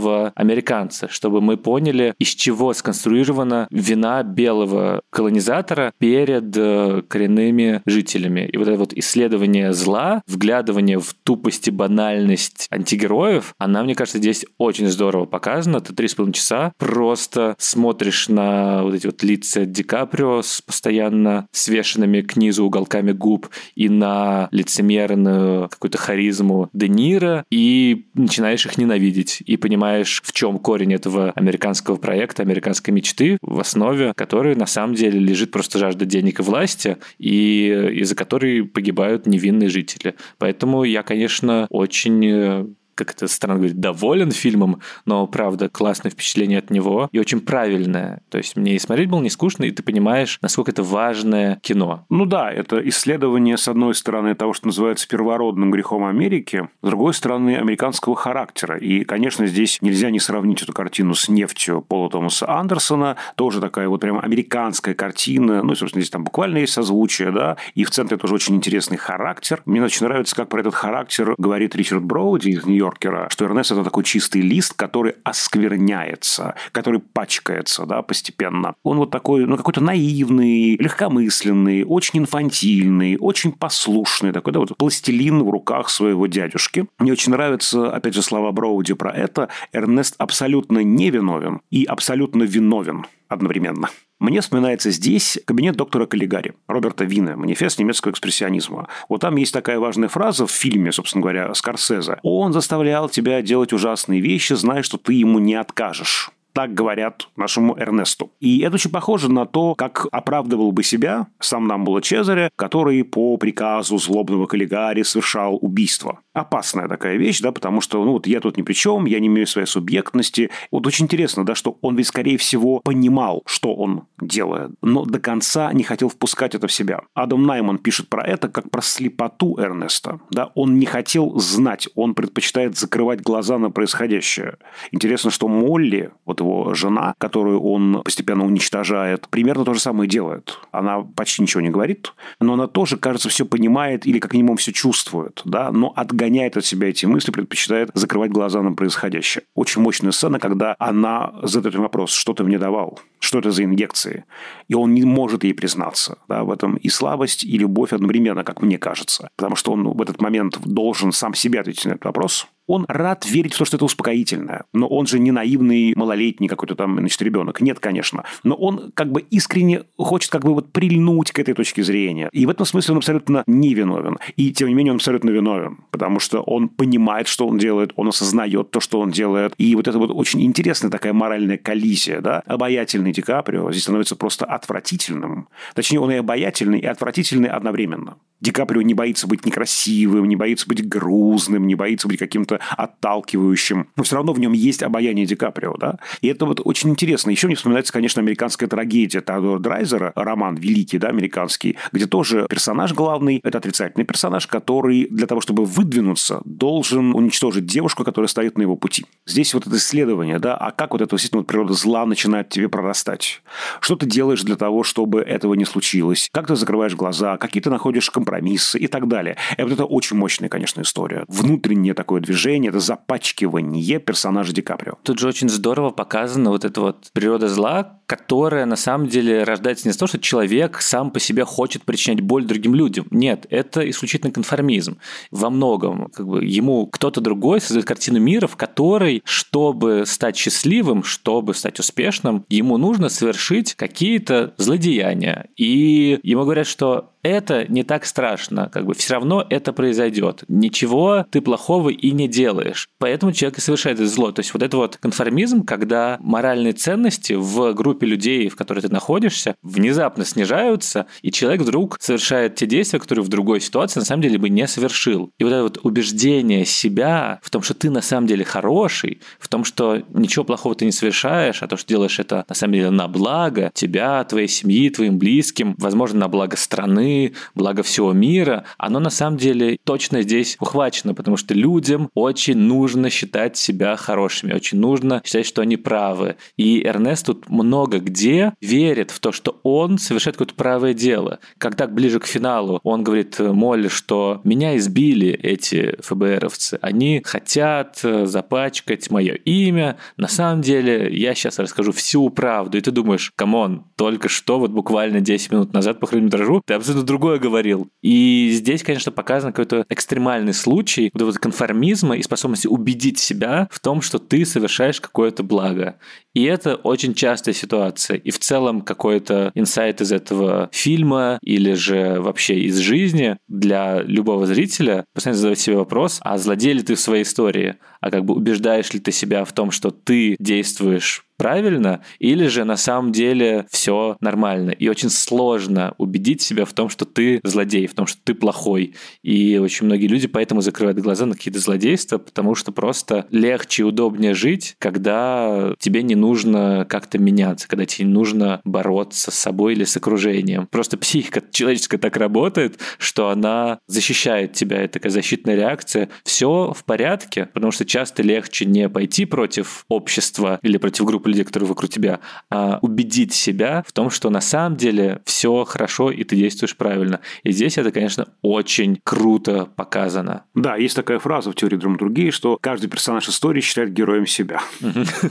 белого 0.00 0.32
американца, 0.34 1.08
чтобы 1.10 1.40
мы 1.40 1.56
поняли, 1.56 2.14
из 2.18 2.28
чего 2.28 2.72
сконструирована 2.72 3.68
вина 3.70 4.22
белого 4.22 5.02
колонизатора 5.10 5.92
перед 5.98 6.56
э, 6.56 7.02
коренными 7.06 7.82
жителями. 7.86 8.48
И 8.52 8.56
вот 8.56 8.68
это 8.68 8.78
вот 8.78 8.92
исследование 8.94 9.72
зла, 9.72 10.22
вглядывание 10.26 10.98
в 10.98 11.12
тупость 11.22 11.68
и 11.68 11.70
банальность 11.70 12.66
антигероев, 12.70 13.54
она, 13.58 13.82
мне 13.82 13.94
кажется, 13.94 14.18
здесь 14.18 14.46
очень 14.58 14.88
здорово 14.88 15.26
показана. 15.26 15.80
Ты 15.80 15.94
три 15.94 16.08
с 16.08 16.14
половиной 16.14 16.34
часа 16.34 16.72
просто 16.78 17.54
смотришь 17.58 18.28
на 18.28 18.82
вот 18.82 18.94
эти 18.94 19.06
вот 19.06 19.22
лица 19.22 19.66
Ди 19.66 19.82
Каприо 19.82 20.42
с 20.42 20.62
постоянно 20.62 21.46
свешенными 21.52 22.22
к 22.22 22.36
низу 22.36 22.64
уголками 22.64 23.12
губ 23.12 23.48
и 23.74 23.88
на 23.88 24.48
лицемерную 24.50 25.68
какую-то 25.68 25.98
харизму 25.98 26.70
Де 26.72 26.88
Ниро, 26.88 27.44
и 27.50 28.06
начинаешь 28.14 28.64
их 28.64 28.78
ненавидеть, 28.78 29.42
и 29.44 29.56
понимаешь, 29.56 29.89
в 30.22 30.32
чем 30.32 30.58
корень 30.58 30.94
этого 30.94 31.32
американского 31.32 31.96
проекта, 31.96 32.42
американской 32.42 32.92
мечты, 32.92 33.38
в 33.42 33.60
основе 33.60 34.12
которой 34.14 34.54
на 34.54 34.66
самом 34.66 34.94
деле 34.94 35.18
лежит 35.18 35.50
просто 35.50 35.78
жажда 35.78 36.06
денег 36.06 36.40
и 36.40 36.42
власти, 36.42 36.96
и 37.18 37.90
из-за 38.00 38.14
которой 38.14 38.64
погибают 38.64 39.26
невинные 39.26 39.68
жители. 39.68 40.14
Поэтому 40.38 40.84
я, 40.84 41.02
конечно, 41.02 41.66
очень 41.70 42.24
э, 42.26 42.66
как 43.04 43.16
это 43.16 43.28
странно 43.28 43.58
говорить, 43.58 43.80
доволен 43.80 44.30
фильмом, 44.30 44.80
но, 45.06 45.26
правда, 45.26 45.68
классное 45.68 46.10
впечатление 46.10 46.58
от 46.58 46.70
него 46.70 47.08
и 47.12 47.18
очень 47.18 47.40
правильное. 47.40 48.22
То 48.28 48.38
есть 48.38 48.56
мне 48.56 48.76
и 48.76 48.78
смотреть 48.78 49.08
было 49.08 49.20
не 49.20 49.30
скучно, 49.30 49.64
и 49.64 49.70
ты 49.70 49.82
понимаешь, 49.82 50.38
насколько 50.42 50.70
это 50.70 50.82
важное 50.82 51.58
кино. 51.62 52.06
Ну 52.10 52.26
да, 52.26 52.50
это 52.52 52.86
исследование, 52.88 53.56
с 53.56 53.68
одной 53.68 53.94
стороны, 53.94 54.34
того, 54.34 54.52
что 54.52 54.66
называется 54.66 55.08
первородным 55.08 55.70
грехом 55.70 56.04
Америки, 56.04 56.68
с 56.82 56.86
другой 56.86 57.14
стороны, 57.14 57.56
американского 57.56 58.16
характера. 58.16 58.78
И, 58.78 59.04
конечно, 59.04 59.46
здесь 59.46 59.78
нельзя 59.80 60.10
не 60.10 60.20
сравнить 60.20 60.62
эту 60.62 60.72
картину 60.72 61.14
с 61.14 61.28
«Нефтью» 61.28 61.82
Пола 61.82 62.10
Томаса 62.10 62.48
Андерсона, 62.48 63.16
тоже 63.36 63.60
такая 63.60 63.88
вот 63.88 64.00
прям 64.00 64.18
американская 64.18 64.94
картина, 64.94 65.62
ну, 65.62 65.74
собственно, 65.74 66.02
здесь 66.02 66.10
там 66.10 66.24
буквально 66.24 66.58
есть 66.58 66.72
созвучие, 66.72 67.30
да, 67.30 67.56
и 67.74 67.84
в 67.84 67.90
центре 67.90 68.16
тоже 68.16 68.34
очень 68.34 68.56
интересный 68.56 68.96
характер. 68.96 69.62
Мне 69.64 69.82
очень 69.82 70.06
нравится, 70.06 70.34
как 70.36 70.48
про 70.48 70.60
этот 70.60 70.74
характер 70.74 71.34
говорит 71.38 71.74
Ричард 71.76 72.02
Броуди 72.02 72.50
из 72.50 72.64
Нью-Йорка, 72.64 72.89
Йоркера, 72.90 73.28
что 73.30 73.44
Эрнест– 73.44 73.70
это 73.72 73.84
такой 73.84 74.04
чистый 74.04 74.40
лист, 74.40 74.74
который 74.74 75.14
оскверняется, 75.22 76.54
который 76.72 77.00
пачкается 77.00 77.86
да, 77.86 78.02
постепенно. 78.02 78.74
Он 78.82 78.98
вот 78.98 79.10
такой, 79.10 79.46
ну, 79.46 79.56
какой-то 79.56 79.80
наивный, 79.80 80.76
легкомысленный, 80.76 81.84
очень 81.84 82.20
инфантильный, 82.20 83.16
очень 83.18 83.52
послушный, 83.52 84.32
такой, 84.32 84.52
да, 84.52 84.60
вот 84.60 84.76
пластилин 84.76 85.42
в 85.42 85.50
руках 85.50 85.88
своего 85.88 86.26
дядюшки. 86.26 86.86
Мне 86.98 87.12
очень 87.12 87.32
нравятся, 87.32 87.92
опять 87.92 88.14
же, 88.14 88.22
слова 88.22 88.52
Броуди 88.52 88.94
про 88.94 89.12
это. 89.12 89.48
Эрнест 89.72 90.14
абсолютно 90.18 90.82
невиновен 90.82 91.60
и 91.70 91.84
абсолютно 91.84 92.42
виновен 92.42 93.06
одновременно. 93.28 93.88
Мне 94.20 94.42
вспоминается 94.42 94.90
здесь 94.90 95.40
кабинет 95.46 95.76
доктора 95.76 96.04
Каллигари, 96.04 96.52
Роберта 96.68 97.04
Вина, 97.04 97.36
манифест 97.36 97.78
немецкого 97.78 98.12
экспрессионизма. 98.12 98.86
Вот 99.08 99.22
там 99.22 99.36
есть 99.36 99.54
такая 99.54 99.78
важная 99.78 100.10
фраза 100.10 100.46
в 100.46 100.50
фильме, 100.50 100.92
собственно 100.92 101.22
говоря, 101.22 101.54
Скорсезе. 101.54 102.18
Он 102.22 102.52
заставлял 102.52 103.08
тебя 103.08 103.40
делать 103.40 103.72
ужасные 103.72 104.20
вещи, 104.20 104.52
зная, 104.52 104.82
что 104.82 104.98
ты 104.98 105.14
ему 105.14 105.38
не 105.38 105.54
откажешь. 105.54 106.30
Так 106.52 106.74
говорят 106.74 107.28
нашему 107.36 107.78
Эрнесту. 107.78 108.32
И 108.40 108.60
это 108.60 108.74
очень 108.74 108.90
похоже 108.90 109.30
на 109.30 109.46
то, 109.46 109.74
как 109.74 110.06
оправдывал 110.10 110.72
бы 110.72 110.82
себя 110.82 111.28
сам 111.38 111.66
Намбула 111.66 112.02
Чезаря, 112.02 112.50
который 112.56 113.04
по 113.04 113.36
приказу 113.36 113.98
злобного 113.98 114.46
Каллигари 114.46 115.02
совершал 115.02 115.58
убийство 115.60 116.20
опасная 116.32 116.88
такая 116.88 117.16
вещь, 117.16 117.40
да, 117.40 117.52
потому 117.52 117.80
что, 117.80 118.04
ну, 118.04 118.12
вот 118.12 118.26
я 118.26 118.40
тут 118.40 118.56
ни 118.56 118.62
при 118.62 118.72
чем, 118.72 119.06
я 119.06 119.18
не 119.20 119.26
имею 119.26 119.46
своей 119.46 119.66
субъектности. 119.66 120.50
Вот 120.70 120.86
очень 120.86 121.06
интересно, 121.06 121.44
да, 121.44 121.54
что 121.54 121.78
он 121.80 121.96
ведь, 121.96 122.06
скорее 122.06 122.38
всего, 122.38 122.80
понимал, 122.80 123.42
что 123.46 123.74
он 123.74 124.04
делает, 124.20 124.70
но 124.82 125.04
до 125.04 125.18
конца 125.18 125.72
не 125.72 125.82
хотел 125.82 126.08
впускать 126.08 126.54
это 126.54 126.66
в 126.66 126.72
себя. 126.72 127.02
Адам 127.14 127.44
Найман 127.44 127.78
пишет 127.78 128.08
про 128.08 128.22
это 128.22 128.48
как 128.48 128.70
про 128.70 128.80
слепоту 128.80 129.58
Эрнеста, 129.58 130.20
да, 130.30 130.50
он 130.54 130.78
не 130.78 130.86
хотел 130.86 131.38
знать, 131.38 131.88
он 131.94 132.14
предпочитает 132.14 132.78
закрывать 132.78 133.22
глаза 133.22 133.58
на 133.58 133.70
происходящее. 133.70 134.56
Интересно, 134.92 135.30
что 135.30 135.48
Молли, 135.48 136.10
вот 136.24 136.39
его 136.40 136.74
жена, 136.74 137.14
которую 137.18 137.60
он 137.60 138.02
постепенно 138.04 138.44
уничтожает, 138.44 139.28
примерно 139.28 139.64
то 139.64 139.74
же 139.74 139.80
самое 139.80 140.08
делает. 140.08 140.58
Она 140.70 141.00
почти 141.00 141.42
ничего 141.42 141.60
не 141.60 141.70
говорит, 141.70 142.12
но 142.40 142.54
она 142.54 142.66
тоже, 142.66 142.96
кажется, 142.96 143.28
все 143.28 143.44
понимает 143.46 144.06
или 144.06 144.18
как 144.18 144.34
минимум 144.34 144.56
все 144.56 144.72
чувствует, 144.72 145.42
да, 145.44 145.70
но 145.70 145.92
от 145.96 146.10
отгоняет 146.10 146.56
от 146.56 146.64
себя 146.64 146.88
эти 146.88 147.06
мысли, 147.06 147.30
предпочитает 147.30 147.90
закрывать 147.94 148.30
глаза 148.30 148.62
на 148.62 148.72
происходящее. 148.72 149.44
Очень 149.54 149.82
мощная 149.82 150.12
сцена, 150.12 150.38
когда 150.38 150.74
она 150.78 151.32
задает 151.42 151.76
вопрос, 151.76 152.12
что 152.12 152.34
ты 152.34 152.44
мне 152.44 152.58
давал? 152.58 152.98
Что 153.20 153.38
это 153.38 153.50
за 153.50 153.64
инъекции? 153.64 154.24
И 154.68 154.74
он 154.74 154.94
не 154.94 155.04
может 155.04 155.44
ей 155.44 155.54
признаться. 155.54 156.18
Да, 156.28 156.42
в 156.44 156.50
этом 156.50 156.76
и 156.76 156.88
слабость, 156.88 157.44
и 157.44 157.58
любовь 157.58 157.92
одновременно, 157.92 158.44
как 158.44 158.62
мне 158.62 158.78
кажется. 158.78 159.30
Потому 159.36 159.56
что 159.56 159.72
он 159.72 159.84
в 159.84 160.02
этот 160.02 160.20
момент 160.20 160.58
должен 160.64 161.12
сам 161.12 161.34
себе 161.34 161.60
ответить 161.60 161.84
на 161.84 161.90
этот 161.90 162.04
вопрос. 162.04 162.46
Он 162.70 162.84
рад 162.86 163.26
верить 163.28 163.54
в 163.54 163.58
то, 163.58 163.64
что 163.64 163.76
это 163.76 163.84
успокоительное. 163.84 164.62
Но 164.72 164.86
он 164.86 165.04
же 165.06 165.18
не 165.18 165.32
наивный 165.32 165.92
малолетний 165.96 166.46
какой-то 166.46 166.76
там, 166.76 166.96
значит, 167.00 167.20
ребенок. 167.20 167.60
Нет, 167.60 167.80
конечно. 167.80 168.22
Но 168.44 168.54
он 168.54 168.92
как 168.94 169.10
бы 169.10 169.22
искренне 169.22 169.82
хочет 169.98 170.30
как 170.30 170.44
бы 170.44 170.54
вот 170.54 170.70
прильнуть 170.70 171.32
к 171.32 171.40
этой 171.40 171.54
точке 171.54 171.82
зрения. 171.82 172.28
И 172.32 172.46
в 172.46 172.48
этом 172.48 172.64
смысле 172.64 172.92
он 172.92 172.98
абсолютно 172.98 173.42
невиновен. 173.48 174.18
И 174.36 174.52
тем 174.52 174.68
не 174.68 174.74
менее 174.74 174.92
он 174.92 174.98
абсолютно 174.98 175.30
виновен. 175.30 175.78
Потому 175.90 176.20
что 176.20 176.42
он 176.42 176.68
понимает, 176.68 177.26
что 177.26 177.48
он 177.48 177.58
делает, 177.58 177.90
он 177.96 178.06
осознает 178.06 178.70
то, 178.70 178.78
что 178.78 179.00
он 179.00 179.10
делает. 179.10 179.52
И 179.58 179.74
вот 179.74 179.88
это 179.88 179.98
вот 179.98 180.12
очень 180.12 180.40
интересная 180.42 180.92
такая 180.92 181.12
моральная 181.12 181.58
коллизия, 181.58 182.20
да. 182.20 182.44
Обаятельный 182.46 183.10
Ди 183.10 183.22
Каприо 183.22 183.72
здесь 183.72 183.82
становится 183.82 184.14
просто 184.14 184.44
отвратительным. 184.44 185.48
Точнее, 185.74 185.98
он 185.98 186.12
и 186.12 186.14
обаятельный, 186.14 186.78
и 186.78 186.86
отвратительный 186.86 187.48
одновременно. 187.48 188.16
Ди 188.40 188.50
Каприо 188.52 188.82
не 188.82 188.94
боится 188.94 189.26
быть 189.26 189.44
некрасивым, 189.44 190.26
не 190.26 190.36
боится 190.36 190.66
быть 190.66 190.86
грузным, 190.88 191.66
не 191.66 191.74
боится 191.74 192.08
быть 192.08 192.18
каким-то 192.18 192.58
отталкивающим. 192.76 193.88
Но 193.96 194.02
все 194.02 194.16
равно 194.16 194.32
в 194.32 194.40
нем 194.40 194.52
есть 194.52 194.82
обаяние 194.82 195.26
Ди 195.26 195.36
Каприо, 195.36 195.76
да? 195.76 195.98
И 196.22 196.28
это 196.28 196.46
вот 196.46 196.60
очень 196.64 196.90
интересно. 196.90 197.30
Еще 197.30 197.46
мне 197.46 197.56
вспоминается, 197.56 197.92
конечно, 197.92 198.22
американская 198.22 198.68
трагедия 198.68 199.20
Теодора 199.20 199.58
Драйзера, 199.58 200.12
роман 200.14 200.56
великий, 200.56 200.98
да, 200.98 201.08
американский, 201.08 201.76
где 201.92 202.06
тоже 202.06 202.46
персонаж 202.48 202.94
главный, 202.94 203.40
это 203.42 203.58
отрицательный 203.58 204.06
персонаж, 204.06 204.46
который 204.46 205.06
для 205.10 205.26
того, 205.26 205.40
чтобы 205.40 205.64
выдвинуться, 205.64 206.40
должен 206.44 207.14
уничтожить 207.14 207.66
девушку, 207.66 208.04
которая 208.04 208.28
стоит 208.28 208.56
на 208.56 208.62
его 208.62 208.76
пути. 208.76 209.04
Здесь 209.26 209.52
вот 209.52 209.66
это 209.66 209.76
исследование, 209.76 210.38
да, 210.38 210.56
а 210.56 210.70
как 210.70 210.92
вот 210.92 211.02
эта 211.02 211.10
действительно 211.10 211.40
вот 211.40 211.46
природа 211.46 211.74
зла 211.74 212.06
начинает 212.06 212.48
тебе 212.48 212.68
прорастать? 212.68 213.42
Что 213.80 213.96
ты 213.96 214.06
делаешь 214.06 214.42
для 214.42 214.56
того, 214.56 214.82
чтобы 214.82 215.20
этого 215.20 215.54
не 215.54 215.64
случилось? 215.64 216.30
Как 216.32 216.46
ты 216.46 216.56
закрываешь 216.56 216.94
глаза? 216.94 217.36
Какие 217.36 217.62
ты 217.62 217.68
находишь 217.68 218.10
компромиссы? 218.10 218.29
Компромиссы 218.30 218.78
и 218.78 218.86
так 218.86 219.08
далее. 219.08 219.36
И 219.58 219.62
вот 219.62 219.72
это 219.72 219.84
очень 219.84 220.16
мощная, 220.16 220.48
конечно, 220.48 220.82
история. 220.82 221.24
Внутреннее 221.28 221.94
такое 221.94 222.20
движение, 222.20 222.70
это 222.70 222.80
запачкивание 222.80 223.98
персонажа 223.98 224.52
Ди 224.52 224.62
Каприо. 224.62 224.94
Тут 225.02 225.18
же 225.18 225.28
очень 225.28 225.48
здорово 225.48 225.90
показана 225.90 226.50
вот 226.50 226.64
эта 226.64 226.80
вот 226.80 227.10
природа 227.12 227.48
зла, 227.48 228.00
которая 228.06 228.66
на 228.66 228.76
самом 228.76 229.08
деле 229.08 229.44
рождается 229.44 229.86
не 229.86 229.92
из 229.92 229.96
того, 229.96 230.08
что 230.08 230.18
человек 230.18 230.80
сам 230.80 231.10
по 231.10 231.20
себе 231.20 231.44
хочет 231.44 231.84
причинять 231.84 232.20
боль 232.20 232.44
другим 232.44 232.74
людям. 232.74 233.06
Нет, 233.10 233.46
это 233.50 233.88
исключительно 233.88 234.32
конформизм. 234.32 234.98
Во 235.30 235.50
многом 235.50 236.10
как 236.12 236.26
бы, 236.26 236.44
ему 236.44 236.86
кто-то 236.86 237.20
другой 237.20 237.60
создает 237.60 237.86
картину 237.86 238.20
мира, 238.20 238.46
в 238.46 238.56
которой, 238.56 239.22
чтобы 239.24 240.04
стать 240.06 240.36
счастливым, 240.36 241.04
чтобы 241.04 241.54
стать 241.54 241.78
успешным, 241.78 242.44
ему 242.48 242.78
нужно 242.78 243.08
совершить 243.08 243.74
какие-то 243.74 244.54
злодеяния. 244.56 245.46
И 245.56 246.18
ему 246.22 246.42
говорят, 246.42 246.66
что 246.66 247.09
это 247.22 247.66
не 247.70 247.82
так 247.82 248.04
страшно, 248.04 248.70
как 248.72 248.86
бы 248.86 248.94
все 248.94 249.14
равно 249.14 249.44
это 249.48 249.72
произойдет. 249.72 250.44
Ничего 250.48 251.26
ты 251.30 251.40
плохого 251.40 251.90
и 251.90 252.10
не 252.12 252.28
делаешь. 252.28 252.88
Поэтому 252.98 253.32
человек 253.32 253.58
и 253.58 253.60
совершает 253.60 253.98
это 253.98 254.08
зло. 254.08 254.32
То 254.32 254.40
есть 254.40 254.52
вот 254.54 254.62
это 254.62 254.76
вот 254.76 254.96
конформизм, 254.96 255.64
когда 255.64 256.18
моральные 256.20 256.72
ценности 256.72 257.34
в 257.34 257.72
группе 257.74 258.06
людей, 258.06 258.48
в 258.48 258.56
которой 258.56 258.80
ты 258.80 258.88
находишься, 258.88 259.54
внезапно 259.62 260.24
снижаются, 260.24 261.06
и 261.22 261.30
человек 261.30 261.62
вдруг 261.62 261.96
совершает 262.00 262.54
те 262.54 262.66
действия, 262.66 262.98
которые 262.98 263.24
в 263.24 263.28
другой 263.28 263.60
ситуации 263.60 264.00
на 264.00 264.06
самом 264.06 264.22
деле 264.22 264.38
бы 264.38 264.48
не 264.48 264.66
совершил. 264.66 265.30
И 265.38 265.44
вот 265.44 265.52
это 265.52 265.62
вот 265.62 265.78
убеждение 265.82 266.64
себя 266.64 267.40
в 267.42 267.50
том, 267.50 267.62
что 267.62 267.74
ты 267.74 267.90
на 267.90 268.02
самом 268.02 268.26
деле 268.26 268.44
хороший, 268.44 269.20
в 269.38 269.48
том, 269.48 269.64
что 269.64 270.02
ничего 270.14 270.44
плохого 270.44 270.74
ты 270.74 270.84
не 270.84 270.92
совершаешь, 270.92 271.62
а 271.62 271.66
то, 271.66 271.76
что 271.76 271.88
делаешь 271.88 272.18
это 272.18 272.44
на 272.48 272.54
самом 272.54 272.74
деле 272.74 272.90
на 272.90 273.08
благо 273.08 273.70
тебя, 273.74 274.24
твоей 274.24 274.48
семьи, 274.48 274.88
твоим 274.90 275.18
близким, 275.18 275.74
возможно, 275.78 276.20
на 276.20 276.28
благо 276.28 276.56
страны, 276.56 277.09
благо 277.54 277.82
всего 277.82 278.12
мира, 278.12 278.64
оно 278.78 279.00
на 279.00 279.10
самом 279.10 279.36
деле 279.36 279.78
точно 279.84 280.22
здесь 280.22 280.56
ухвачено, 280.60 281.14
потому 281.14 281.36
что 281.36 281.54
людям 281.54 282.10
очень 282.14 282.56
нужно 282.56 283.10
считать 283.10 283.56
себя 283.56 283.96
хорошими, 283.96 284.52
очень 284.52 284.78
нужно 284.78 285.22
считать, 285.24 285.46
что 285.46 285.62
они 285.62 285.76
правы. 285.76 286.36
И 286.56 286.82
Эрнест 286.84 287.26
тут 287.26 287.48
много 287.48 287.98
где 287.98 288.54
верит 288.60 289.10
в 289.10 289.20
то, 289.20 289.32
что 289.32 289.60
он 289.62 289.98
совершает 289.98 290.36
какое-то 290.36 290.54
правое 290.54 290.94
дело. 290.94 291.38
Когда 291.58 291.86
ближе 291.86 292.20
к 292.20 292.26
финалу 292.26 292.80
он 292.82 293.02
говорит 293.04 293.38
Молли, 293.38 293.88
что 293.88 294.40
меня 294.44 294.76
избили 294.76 295.30
эти 295.30 295.96
ФБРовцы, 296.02 296.78
они 296.82 297.22
хотят 297.24 298.00
запачкать 298.02 299.10
мое 299.10 299.34
имя, 299.34 299.96
на 300.16 300.28
самом 300.28 300.62
деле 300.62 301.08
я 301.14 301.34
сейчас 301.34 301.58
расскажу 301.58 301.92
всю 301.92 302.28
правду, 302.30 302.78
и 302.78 302.80
ты 302.80 302.90
думаешь, 302.90 303.32
come 303.36 303.63
on, 303.63 303.84
только 303.96 304.28
что, 304.28 304.58
вот 304.58 304.70
буквально 304.70 305.20
10 305.20 305.52
минут 305.52 305.72
назад 305.72 306.00
по 306.00 306.06
хронометражу, 306.06 306.62
ты 306.64 306.74
абсолютно 306.74 306.99
другое 307.02 307.38
говорил. 307.38 307.88
И 308.02 308.50
здесь, 308.52 308.82
конечно, 308.82 309.12
показан 309.12 309.52
какой-то 309.52 309.84
экстремальный 309.88 310.54
случай 310.54 311.10
вот 311.12 311.22
этого 311.22 311.32
конформизма 311.38 312.16
и 312.16 312.22
способности 312.22 312.66
убедить 312.66 313.18
себя 313.18 313.68
в 313.70 313.80
том, 313.80 314.02
что 314.02 314.18
ты 314.18 314.44
совершаешь 314.44 315.00
какое-то 315.00 315.42
благо. 315.42 315.96
И 316.34 316.44
это 316.44 316.76
очень 316.76 317.14
частая 317.14 317.54
ситуация. 317.54 318.16
И 318.16 318.30
в 318.30 318.38
целом 318.38 318.82
какой-то 318.82 319.50
инсайт 319.54 320.00
из 320.00 320.12
этого 320.12 320.68
фильма 320.72 321.38
или 321.42 321.72
же 321.74 322.20
вообще 322.20 322.60
из 322.60 322.78
жизни 322.78 323.36
для 323.48 324.02
любого 324.02 324.46
зрителя 324.46 325.04
постоянно 325.14 325.38
задавать 325.38 325.60
себе 325.60 325.76
вопрос, 325.76 326.20
а 326.22 326.38
злодей 326.38 326.74
ли 326.74 326.82
ты 326.82 326.94
в 326.94 327.00
своей 327.00 327.24
истории? 327.24 327.76
А 328.00 328.10
как 328.10 328.24
бы 328.24 328.34
убеждаешь 328.34 328.92
ли 328.92 329.00
ты 329.00 329.12
себя 329.12 329.44
в 329.44 329.52
том, 329.52 329.70
что 329.70 329.90
ты 329.90 330.36
действуешь 330.38 331.24
правильно, 331.40 332.02
или 332.18 332.48
же 332.48 332.64
на 332.64 332.76
самом 332.76 333.12
деле 333.12 333.64
все 333.70 334.18
нормально. 334.20 334.72
И 334.72 334.88
очень 334.90 335.08
сложно 335.08 335.94
убедить 335.96 336.42
себя 336.42 336.66
в 336.66 336.74
том, 336.74 336.90
что 336.90 337.06
ты 337.06 337.40
злодей, 337.42 337.86
в 337.86 337.94
том, 337.94 338.06
что 338.06 338.20
ты 338.22 338.34
плохой. 338.34 338.94
И 339.22 339.56
очень 339.56 339.86
многие 339.86 340.06
люди 340.06 340.28
поэтому 340.28 340.60
закрывают 340.60 340.98
глаза 340.98 341.24
на 341.24 341.34
какие-то 341.34 341.58
злодейства, 341.58 342.18
потому 342.18 342.54
что 342.54 342.72
просто 342.72 343.26
легче 343.30 343.82
и 343.82 343.86
удобнее 343.86 344.34
жить, 344.34 344.74
когда 344.78 345.74
тебе 345.78 346.02
не 346.02 346.14
нужно 346.14 346.84
как-то 346.86 347.18
меняться, 347.18 347.66
когда 347.68 347.86
тебе 347.86 348.06
не 348.06 348.12
нужно 348.12 348.60
бороться 348.64 349.30
с 349.30 349.34
собой 349.34 349.72
или 349.72 349.84
с 349.84 349.96
окружением. 349.96 350.68
Просто 350.70 350.98
психика 350.98 351.42
человеческая 351.50 351.96
так 351.96 352.18
работает, 352.18 352.78
что 352.98 353.30
она 353.30 353.78
защищает 353.86 354.52
тебя, 354.52 354.82
это 354.82 354.94
такая 354.94 355.10
защитная 355.10 355.56
реакция. 355.56 356.10
Все 356.22 356.74
в 356.76 356.84
порядке, 356.84 357.46
потому 357.46 357.72
что 357.72 357.86
часто 357.86 358.22
легче 358.22 358.66
не 358.66 358.90
пойти 358.90 359.24
против 359.24 359.86
общества 359.88 360.58
или 360.62 360.76
против 360.76 361.06
группы 361.06 361.29
людей, 361.30 361.44
которые 361.44 361.68
вокруг 361.68 361.90
тебя, 361.90 362.20
а 362.50 362.78
убедить 362.82 363.32
себя 363.32 363.84
в 363.86 363.92
том, 363.92 364.10
что 364.10 364.30
на 364.30 364.40
самом 364.40 364.76
деле 364.76 365.20
все 365.24 365.64
хорошо 365.64 366.10
и 366.10 366.24
ты 366.24 366.36
действуешь 366.36 366.76
правильно. 366.76 367.20
И 367.42 367.52
здесь 367.52 367.78
это, 367.78 367.92
конечно, 367.92 368.28
очень 368.42 369.00
круто 369.02 369.68
показано. 369.76 370.44
Да, 370.54 370.76
есть 370.76 370.96
такая 370.96 371.18
фраза 371.18 371.50
в 371.50 371.54
теории 371.54 371.76
драматургии, 371.76 372.30
что 372.30 372.58
каждый 372.60 372.88
персонаж 372.88 373.28
истории 373.28 373.60
считает 373.60 373.92
героем 373.92 374.26
себя. 374.26 374.60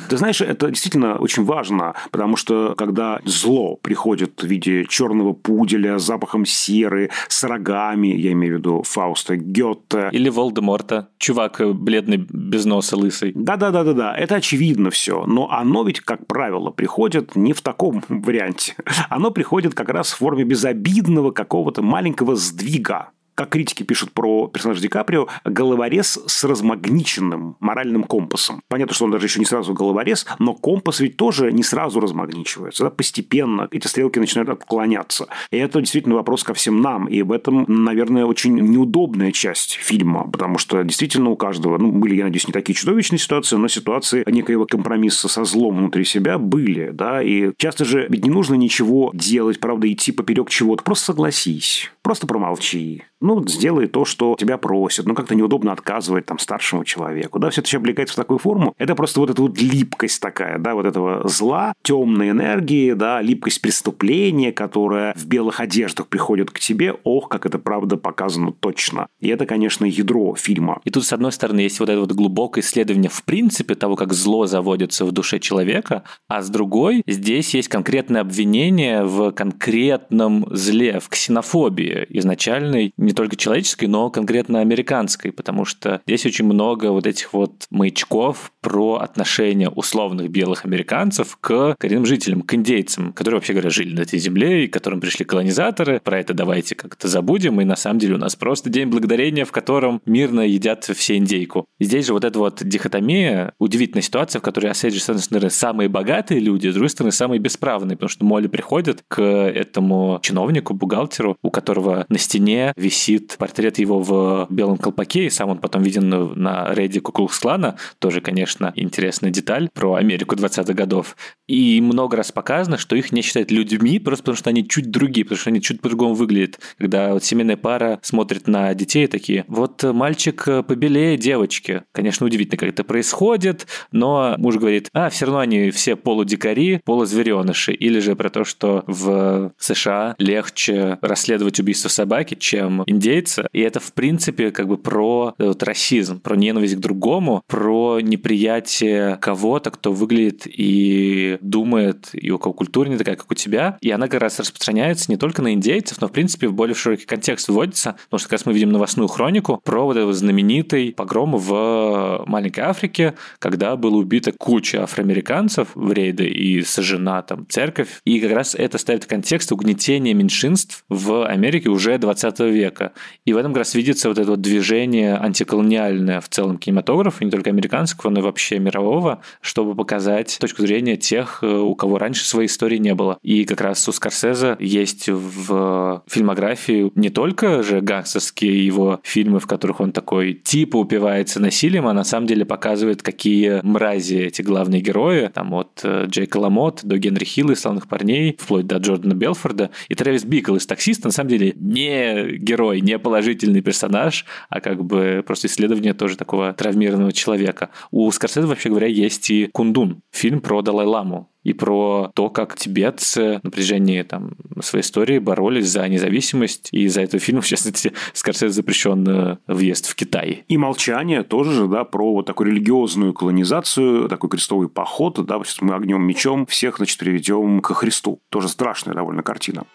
Ты 0.10 0.18
знаешь, 0.18 0.42
это 0.42 0.70
действительно 0.70 1.18
очень 1.18 1.44
важно, 1.44 1.94
потому 2.12 2.36
что 2.36 2.74
когда 2.78 3.20
зло 3.26 3.76
приходит 3.76 4.42
в 4.42 4.48
виде 4.48 4.86
черного 4.86 5.34
пуделя 5.34 6.00
запахом 6.00 6.46
серы, 6.46 7.10
с 7.28 7.44
рогами, 7.44 8.08
я 8.08 8.32
имею 8.32 8.56
в 8.56 8.58
виду 8.60 8.84
Фауста, 8.84 9.36
Гетте. 9.38 10.10
Или 10.12 10.30
Волдеморта, 10.30 11.10
чувак 11.18 11.62
бледный, 11.76 12.18
без 12.18 12.66
носа, 12.66 12.98
лысый. 12.98 13.32
Да-да-да-да-да, 13.36 14.16
это 14.16 14.36
очевидно 14.36 14.90
все, 14.90 15.26
но 15.26 15.50
оно 15.52 15.84
ведь, 15.90 16.02
как 16.02 16.28
правило, 16.28 16.70
приходит 16.70 17.36
не 17.36 17.52
в 17.52 17.62
таком 17.62 18.04
варианте. 18.10 18.76
Оно 19.10 19.32
приходит 19.32 19.74
как 19.74 19.90
раз 19.90 20.12
в 20.12 20.18
форме 20.18 20.44
безобидного 20.44 21.32
какого-то 21.32 21.82
маленького 21.82 22.36
сдвига 22.36 23.10
как 23.40 23.52
критики 23.52 23.84
пишут 23.84 24.12
про 24.12 24.50
персонажа 24.50 24.82
Ди 24.82 24.90
Каприо, 24.90 25.30
головорез 25.46 26.20
с 26.28 26.44
размагниченным 26.44 27.56
моральным 27.62 28.04
компасом. 28.04 28.62
Понятно, 28.68 28.94
что 28.94 29.06
он 29.06 29.12
даже 29.12 29.28
еще 29.28 29.40
не 29.40 29.46
сразу 29.46 29.74
головорез, 29.74 30.26
но 30.40 30.54
компас 30.54 31.00
ведь 31.00 31.16
тоже 31.16 31.54
не 31.54 31.64
сразу 31.64 32.02
размагничивается. 32.02 32.84
Да? 32.84 32.90
Постепенно 32.90 33.70
эти 33.72 33.88
стрелки 33.88 34.20
начинают 34.20 34.50
отклоняться. 34.50 35.28
И 35.52 35.58
это 35.58 35.80
действительно 35.80 36.16
вопрос 36.16 36.44
ко 36.44 36.54
всем 36.54 36.82
нам. 36.82 37.06
И 37.06 37.22
в 37.22 37.32
этом, 37.32 37.64
наверное, 37.70 38.26
очень 38.26 38.56
неудобная 38.56 39.32
часть 39.32 39.76
фильма, 39.76 40.30
потому 40.30 40.58
что 40.58 40.84
действительно 40.84 41.30
у 41.30 41.38
каждого, 41.38 41.78
ну, 41.78 41.94
были, 41.94 42.16
я 42.16 42.26
надеюсь, 42.26 42.46
не 42.46 42.52
такие 42.52 42.76
чудовищные 42.76 43.20
ситуации, 43.20 43.56
но 43.56 43.70
ситуации 43.70 44.26
некоего 44.30 44.66
компромисса 44.66 45.30
со 45.30 45.46
злом 45.46 45.78
внутри 45.78 46.04
себя 46.04 46.38
были, 46.38 46.90
да, 46.90 47.24
и 47.24 47.54
часто 47.56 47.86
же 47.86 48.06
ведь 48.10 48.26
не 48.26 48.32
нужно 48.32 48.56
ничего 48.56 49.12
делать, 49.14 49.62
правда, 49.62 49.90
идти 49.90 50.12
поперек 50.12 50.50
чего-то, 50.50 50.84
просто 50.84 51.06
согласись, 51.06 51.90
просто 52.02 52.28
промолчи, 52.28 53.06
ну, 53.22 53.46
сделай 53.48 53.88
то, 53.88 54.06
что 54.06 54.36
тебя 54.38 54.58
просят. 54.58 55.06
Ну, 55.06 55.16
как-то 55.16 55.36
неудобно 55.36 55.72
отказывать 55.72 56.26
там 56.26 56.40
старшему 56.40 56.86
человеку. 56.86 57.40
Да, 57.40 57.50
все 57.50 57.62
это 57.62 57.78
облекается 57.78 58.14
в 58.14 58.18
такую 58.18 58.40
форму. 58.40 58.74
Это 58.78 58.96
просто 58.96 59.20
вот 59.20 59.30
эта 59.30 59.42
вот 59.42 59.60
липкость 59.60 60.22
такая, 60.22 60.58
да, 60.58 60.74
вот 60.76 60.86
этого 60.86 61.28
зла, 61.28 61.74
темной 61.84 62.30
энергии, 62.30 62.94
да, 62.94 63.22
липкость 63.22 63.62
преступления, 63.62 64.52
которая 64.52 65.14
в 65.16 65.26
белых 65.26 65.60
одеждах 65.60 66.08
приходит 66.08 66.52
к 66.52 66.60
тебе. 66.60 66.96
Ох, 67.04 67.30
как 67.30 67.46
это 67.46 67.60
правда 67.60 67.98
показано 67.98 68.52
точно. 68.52 69.08
И 69.20 69.28
это, 69.28 69.46
конечно, 69.46 69.86
ядро 69.86 70.36
фильма. 70.36 70.82
И 70.86 70.90
тут, 70.90 71.06
с 71.06 71.14
одной 71.14 71.32
стороны, 71.32 71.62
есть 71.62 71.80
вот 71.80 71.90
это 71.90 72.00
вот 72.00 72.12
глубокое 72.12 72.64
исследование 72.64 73.10
в 73.10 73.24
принципе 73.24 73.76
того, 73.76 73.96
как 73.96 74.14
зло 74.14 74.46
заводится 74.46 75.06
в 75.06 75.12
душе 75.12 75.40
человека, 75.40 76.04
а 76.28 76.42
с 76.42 76.50
другой, 76.50 77.04
здесь 77.08 77.54
есть 77.54 77.68
конкретное 77.68 78.22
обвинение 78.22 79.04
в 79.04 79.32
конкретном 79.32 80.48
зле, 80.52 81.00
в 81.00 81.10
ксенофобии 81.10 82.06
изначальной, 82.10 82.94
не 83.10 83.14
только 83.14 83.36
человеческой, 83.36 83.86
но 83.86 84.12
конкретно 84.12 84.60
американской, 84.60 85.32
потому 85.32 85.66
что 85.66 86.00
здесь 86.06 86.28
очень 86.28 86.46
много 86.46 86.92
вот 86.92 87.08
этих 87.08 87.34
вот 87.34 87.66
маячков 87.72 88.52
про 88.62 88.98
отношения 88.98 89.68
условных 89.68 90.30
белых 90.30 90.64
американцев 90.64 91.36
к 91.42 91.76
коренным 91.80 92.06
жителям, 92.06 92.44
к 92.44 92.54
индейцам, 92.54 93.12
которые, 93.14 93.40
вообще 93.40 93.54
говоря, 93.54 93.72
жили 93.72 93.96
на 93.96 94.02
этой 94.02 94.20
земле, 94.20 94.66
и 94.66 94.68
которым 94.68 95.02
пришли 95.02 95.26
колонизаторы. 95.26 96.00
Про 96.04 96.20
это 96.20 96.36
давайте 96.36 96.76
как-то 96.76 97.08
забудем, 97.08 97.60
и 97.60 97.66
на 97.66 97.76
самом 97.76 97.98
деле 97.98 98.14
у 98.14 98.20
нас 98.20 98.36
просто 98.36 98.70
день 98.70 98.90
благодарения, 98.90 99.44
в 99.44 99.52
котором 99.52 100.04
мирно 100.06 100.42
едят 100.42 100.84
все 100.84 101.18
индейку. 101.18 101.66
И 101.80 101.86
здесь 101.86 102.06
же 102.06 102.14
вот 102.14 102.24
эта 102.24 102.38
вот 102.38 102.62
дихотомия, 102.64 103.54
удивительная 103.58 104.04
ситуация, 104.04 104.40
в 104.40 104.44
которой 104.44 104.68
Осейджи, 104.68 105.00
с 105.00 105.10
одной 105.10 105.24
стороны, 105.24 105.50
самые 105.50 105.90
богатые 105.90 106.42
люди, 106.42 106.68
с 106.68 106.74
другой 106.74 106.90
стороны, 106.90 107.12
самые 107.12 107.40
бесправные, 107.40 107.98
потому 107.98 108.10
что 108.10 108.24
Молли 108.24 108.48
приходит 108.48 109.04
к 109.08 109.20
этому 109.20 110.20
чиновнику, 110.22 110.76
бухгалтеру, 110.76 111.38
у 111.42 111.50
которого 111.50 112.06
на 112.08 112.20
стене 112.20 112.72
висит 112.78 112.99
висит 113.00 113.38
портрет 113.38 113.80
его 113.80 114.02
в 114.02 114.48
белом 114.50 114.78
колпаке, 114.78 115.26
и 115.26 115.30
сам 115.30 115.50
он 115.50 115.60
потом 115.60 115.84
виден 115.84 116.10
на 116.10 116.74
рейде 116.74 117.00
Куклукс-клана. 117.00 117.78
Тоже, 118.00 118.20
конечно, 118.20 118.74
интересная 118.76 119.32
деталь 119.32 119.70
про 119.74 119.96
Америку 119.96 120.36
20-х 120.36 120.74
годов. 120.74 121.16
И 121.48 121.80
много 121.82 122.18
раз 122.18 122.32
показано, 122.32 122.78
что 122.78 122.96
их 122.96 123.12
не 123.12 123.22
считают 123.22 123.52
людьми, 123.52 124.00
просто 124.00 124.24
потому 124.24 124.38
что 124.38 124.50
они 124.50 124.68
чуть 124.68 124.92
другие, 124.92 125.24
потому 125.24 125.40
что 125.40 125.50
они 125.50 125.62
чуть 125.62 125.82
по-другому 125.82 126.14
выглядят. 126.14 126.60
Когда 126.78 127.14
вот 127.14 127.24
семейная 127.24 127.58
пара 127.58 128.00
смотрит 128.02 128.48
на 128.48 128.74
детей 128.74 129.08
такие, 129.08 129.46
вот 129.48 129.84
мальчик 129.84 130.44
побелее 130.68 131.18
девочки. 131.18 131.84
Конечно, 131.94 132.26
удивительно, 132.26 132.58
как 132.58 132.70
это 132.70 132.84
происходит, 132.84 133.66
но 133.92 134.36
муж 134.38 134.58
говорит, 134.58 134.90
а, 134.94 135.10
все 135.10 135.26
равно 135.26 135.40
они 135.40 135.72
все 135.72 135.96
полудикари, 135.96 136.82
полузвереныши. 136.84 137.72
Или 137.74 138.00
же 138.00 138.16
про 138.16 138.30
то, 138.30 138.44
что 138.44 138.84
в 138.88 139.54
США 139.58 140.16
легче 140.18 140.98
расследовать 141.02 141.60
убийство 141.60 141.90
собаки, 141.90 142.36
чем 142.36 142.84
индейца. 142.90 143.48
И 143.54 143.62
это, 143.62 143.80
в 143.80 143.94
принципе, 143.94 144.52
как 144.52 144.68
бы 144.68 144.78
про 144.78 145.36
э, 145.38 145.48
вот, 145.48 145.64
расизм, 145.64 146.20
про 146.20 146.36
ненависть 146.36 146.76
к 146.76 146.80
другому, 146.80 147.44
про 147.48 148.00
неприятие 148.02 149.18
кого-то, 149.18 149.72
кто 149.72 149.94
выглядит 149.94 150.44
и 150.46 151.38
думает, 151.42 152.10
и 152.14 152.32
у 152.32 152.40
кого 152.40 152.54
культура 152.54 152.88
не 152.90 152.98
такая, 152.98 153.16
как 153.16 153.30
у 153.32 153.36
тебя. 153.36 153.78
И 153.82 153.92
она 153.92 154.08
как 154.08 154.22
раз 154.22 154.40
распространяется 154.40 155.12
не 155.12 155.18
только 155.18 155.42
на 155.42 155.54
индейцев, 155.54 156.02
но, 156.02 156.08
в 156.08 156.12
принципе, 156.12 156.48
в 156.48 156.54
более 156.54 156.76
широкий 156.76 157.06
контекст 157.06 157.48
вводится, 157.50 157.96
потому 158.06 158.20
что 158.20 158.28
как 158.28 158.34
раз 158.34 158.46
мы 158.46 158.54
видим 158.54 158.72
новостную 158.72 159.08
хронику 159.08 159.62
про 159.64 159.84
вот 159.86 159.98
этот 159.98 160.16
знаменитый 160.16 160.94
погром 160.94 161.36
в 161.36 162.24
маленькой 162.26 162.62
Африке, 162.62 163.16
когда 163.40 163.76
было 163.76 163.98
убито 163.98 164.32
куча 164.32 164.84
афроамериканцев 164.84 165.70
в 165.76 165.92
рейды 165.92 166.28
и 166.28 166.62
сожжена 166.64 167.22
там 167.22 167.46
церковь. 167.48 168.02
И 168.06 168.20
как 168.20 168.32
раз 168.32 168.56
это 168.56 168.78
ставит 168.78 169.06
контекст 169.06 169.52
угнетения 169.52 170.14
меньшинств 170.14 170.84
в 170.90 171.26
Америке 171.26 171.70
уже 171.70 171.98
20 171.98 172.40
века 172.40 172.79
человека. 172.80 172.94
И 173.26 173.34
в 173.34 173.38
этом 173.38 173.54
как 173.54 173.60
раз 173.60 173.76
видится 173.76 174.10
вот 174.10 174.18
это 174.18 174.32
вот 174.32 174.42
движение 174.42 175.16
антиколониальное 175.16 176.22
в 176.22 176.30
целом 176.30 176.58
кинематографа, 176.58 177.24
не 177.24 177.32
только 177.32 177.50
американского, 177.50 178.10
но 178.10 178.20
и 178.20 178.24
вообще 178.24 178.60
мирового, 178.60 179.22
чтобы 179.42 179.76
показать 179.76 180.38
точку 180.40 180.64
зрения 180.64 180.98
тех, 180.98 181.44
у 181.44 181.76
кого 181.76 181.98
раньше 181.98 182.26
своей 182.26 182.48
истории 182.48 182.78
не 182.78 182.96
было. 182.96 183.18
И 183.22 183.46
как 183.46 183.62
раз 183.62 183.88
у 183.88 183.92
Скорсезе 183.92 184.56
есть 184.60 185.10
в 185.10 186.04
фильмографии 186.08 186.92
не 186.96 187.10
только 187.10 187.64
же 187.64 187.82
гангстерские 187.82 188.66
его 188.66 189.00
фильмы, 189.04 189.40
в 189.40 189.48
которых 189.48 189.80
он 189.80 189.92
такой 189.92 190.34
типа 190.34 190.78
упивается 190.78 191.40
насилием, 191.40 191.88
а 191.88 191.94
на 191.94 192.04
самом 192.04 192.28
деле 192.28 192.46
показывает, 192.46 193.02
какие 193.02 193.62
мрази 193.64 194.16
эти 194.16 194.42
главные 194.42 194.82
герои, 194.82 195.30
там 195.34 195.54
от 195.54 195.82
э, 195.84 196.06
Джейка 196.08 196.38
Ламот 196.38 196.82
до 196.84 196.98
Генри 196.98 197.26
Хилла 197.26 197.52
из 197.52 197.62
«Славных 197.62 197.88
парней», 197.88 198.38
вплоть 198.40 198.68
до 198.68 198.78
Джордана 198.78 199.14
Белфорда, 199.14 199.70
и 199.88 199.96
Трэвис 199.96 200.24
Бикл 200.24 200.56
из 200.56 200.66
«Таксиста» 200.66 201.08
на 201.08 201.12
самом 201.12 201.30
деле 201.30 201.54
не 201.56 202.38
герой, 202.38 202.69
не 202.74 202.98
положительный 203.00 203.62
персонаж, 203.62 204.26
а 204.50 204.62
как 204.62 204.84
бы 204.84 205.24
просто 205.26 205.48
исследование 205.48 205.94
тоже 205.94 206.18
такого 206.18 206.54
травмированного 206.54 207.12
человека. 207.12 207.70
У 207.92 208.10
Скорсезе, 208.12 208.48
вообще 208.48 208.70
говоря, 208.70 208.88
есть 208.88 209.30
и 209.30 209.48
«Кундун», 209.48 210.02
фильм 210.12 210.42
про 210.42 210.62
Далай-Ламу, 210.62 211.30
и 211.44 211.54
про 211.54 212.12
то, 212.14 212.30
как 212.30 212.56
тибетцы 212.56 213.40
на 213.44 213.50
протяжении 213.50 214.04
там, 214.04 214.34
своей 214.62 214.84
истории 214.84 215.20
боролись 215.20 215.68
за 215.68 215.88
независимость. 215.88 216.70
И 216.72 216.84
из-за 216.84 217.02
этого 217.02 217.20
фильма, 217.20 217.42
в 217.42 217.48
частности, 217.48 217.94
Скорсезе 218.14 218.54
запрещен 218.54 219.08
э, 219.08 219.38
въезд 219.48 219.88
в 219.88 219.96
Китай. 219.96 220.44
И 220.48 220.58
«Молчание» 220.58 221.24
тоже 221.24 221.52
же, 221.54 221.68
да, 221.68 221.86
про 221.86 222.14
вот 222.14 222.26
такую 222.26 222.52
религиозную 222.52 223.14
колонизацию, 223.14 224.10
такой 224.10 224.30
крестовый 224.30 224.70
поход, 224.70 225.26
да, 225.26 225.42
мы 225.62 225.76
огнем 225.76 226.02
мечом 226.04 226.46
всех, 226.46 226.78
значит, 226.78 227.00
приведем 227.00 227.62
к 227.62 227.74
Христу. 227.74 228.22
Тоже 228.30 228.50
страшная 228.50 228.94
довольно 228.94 229.24
картина. 229.24 229.66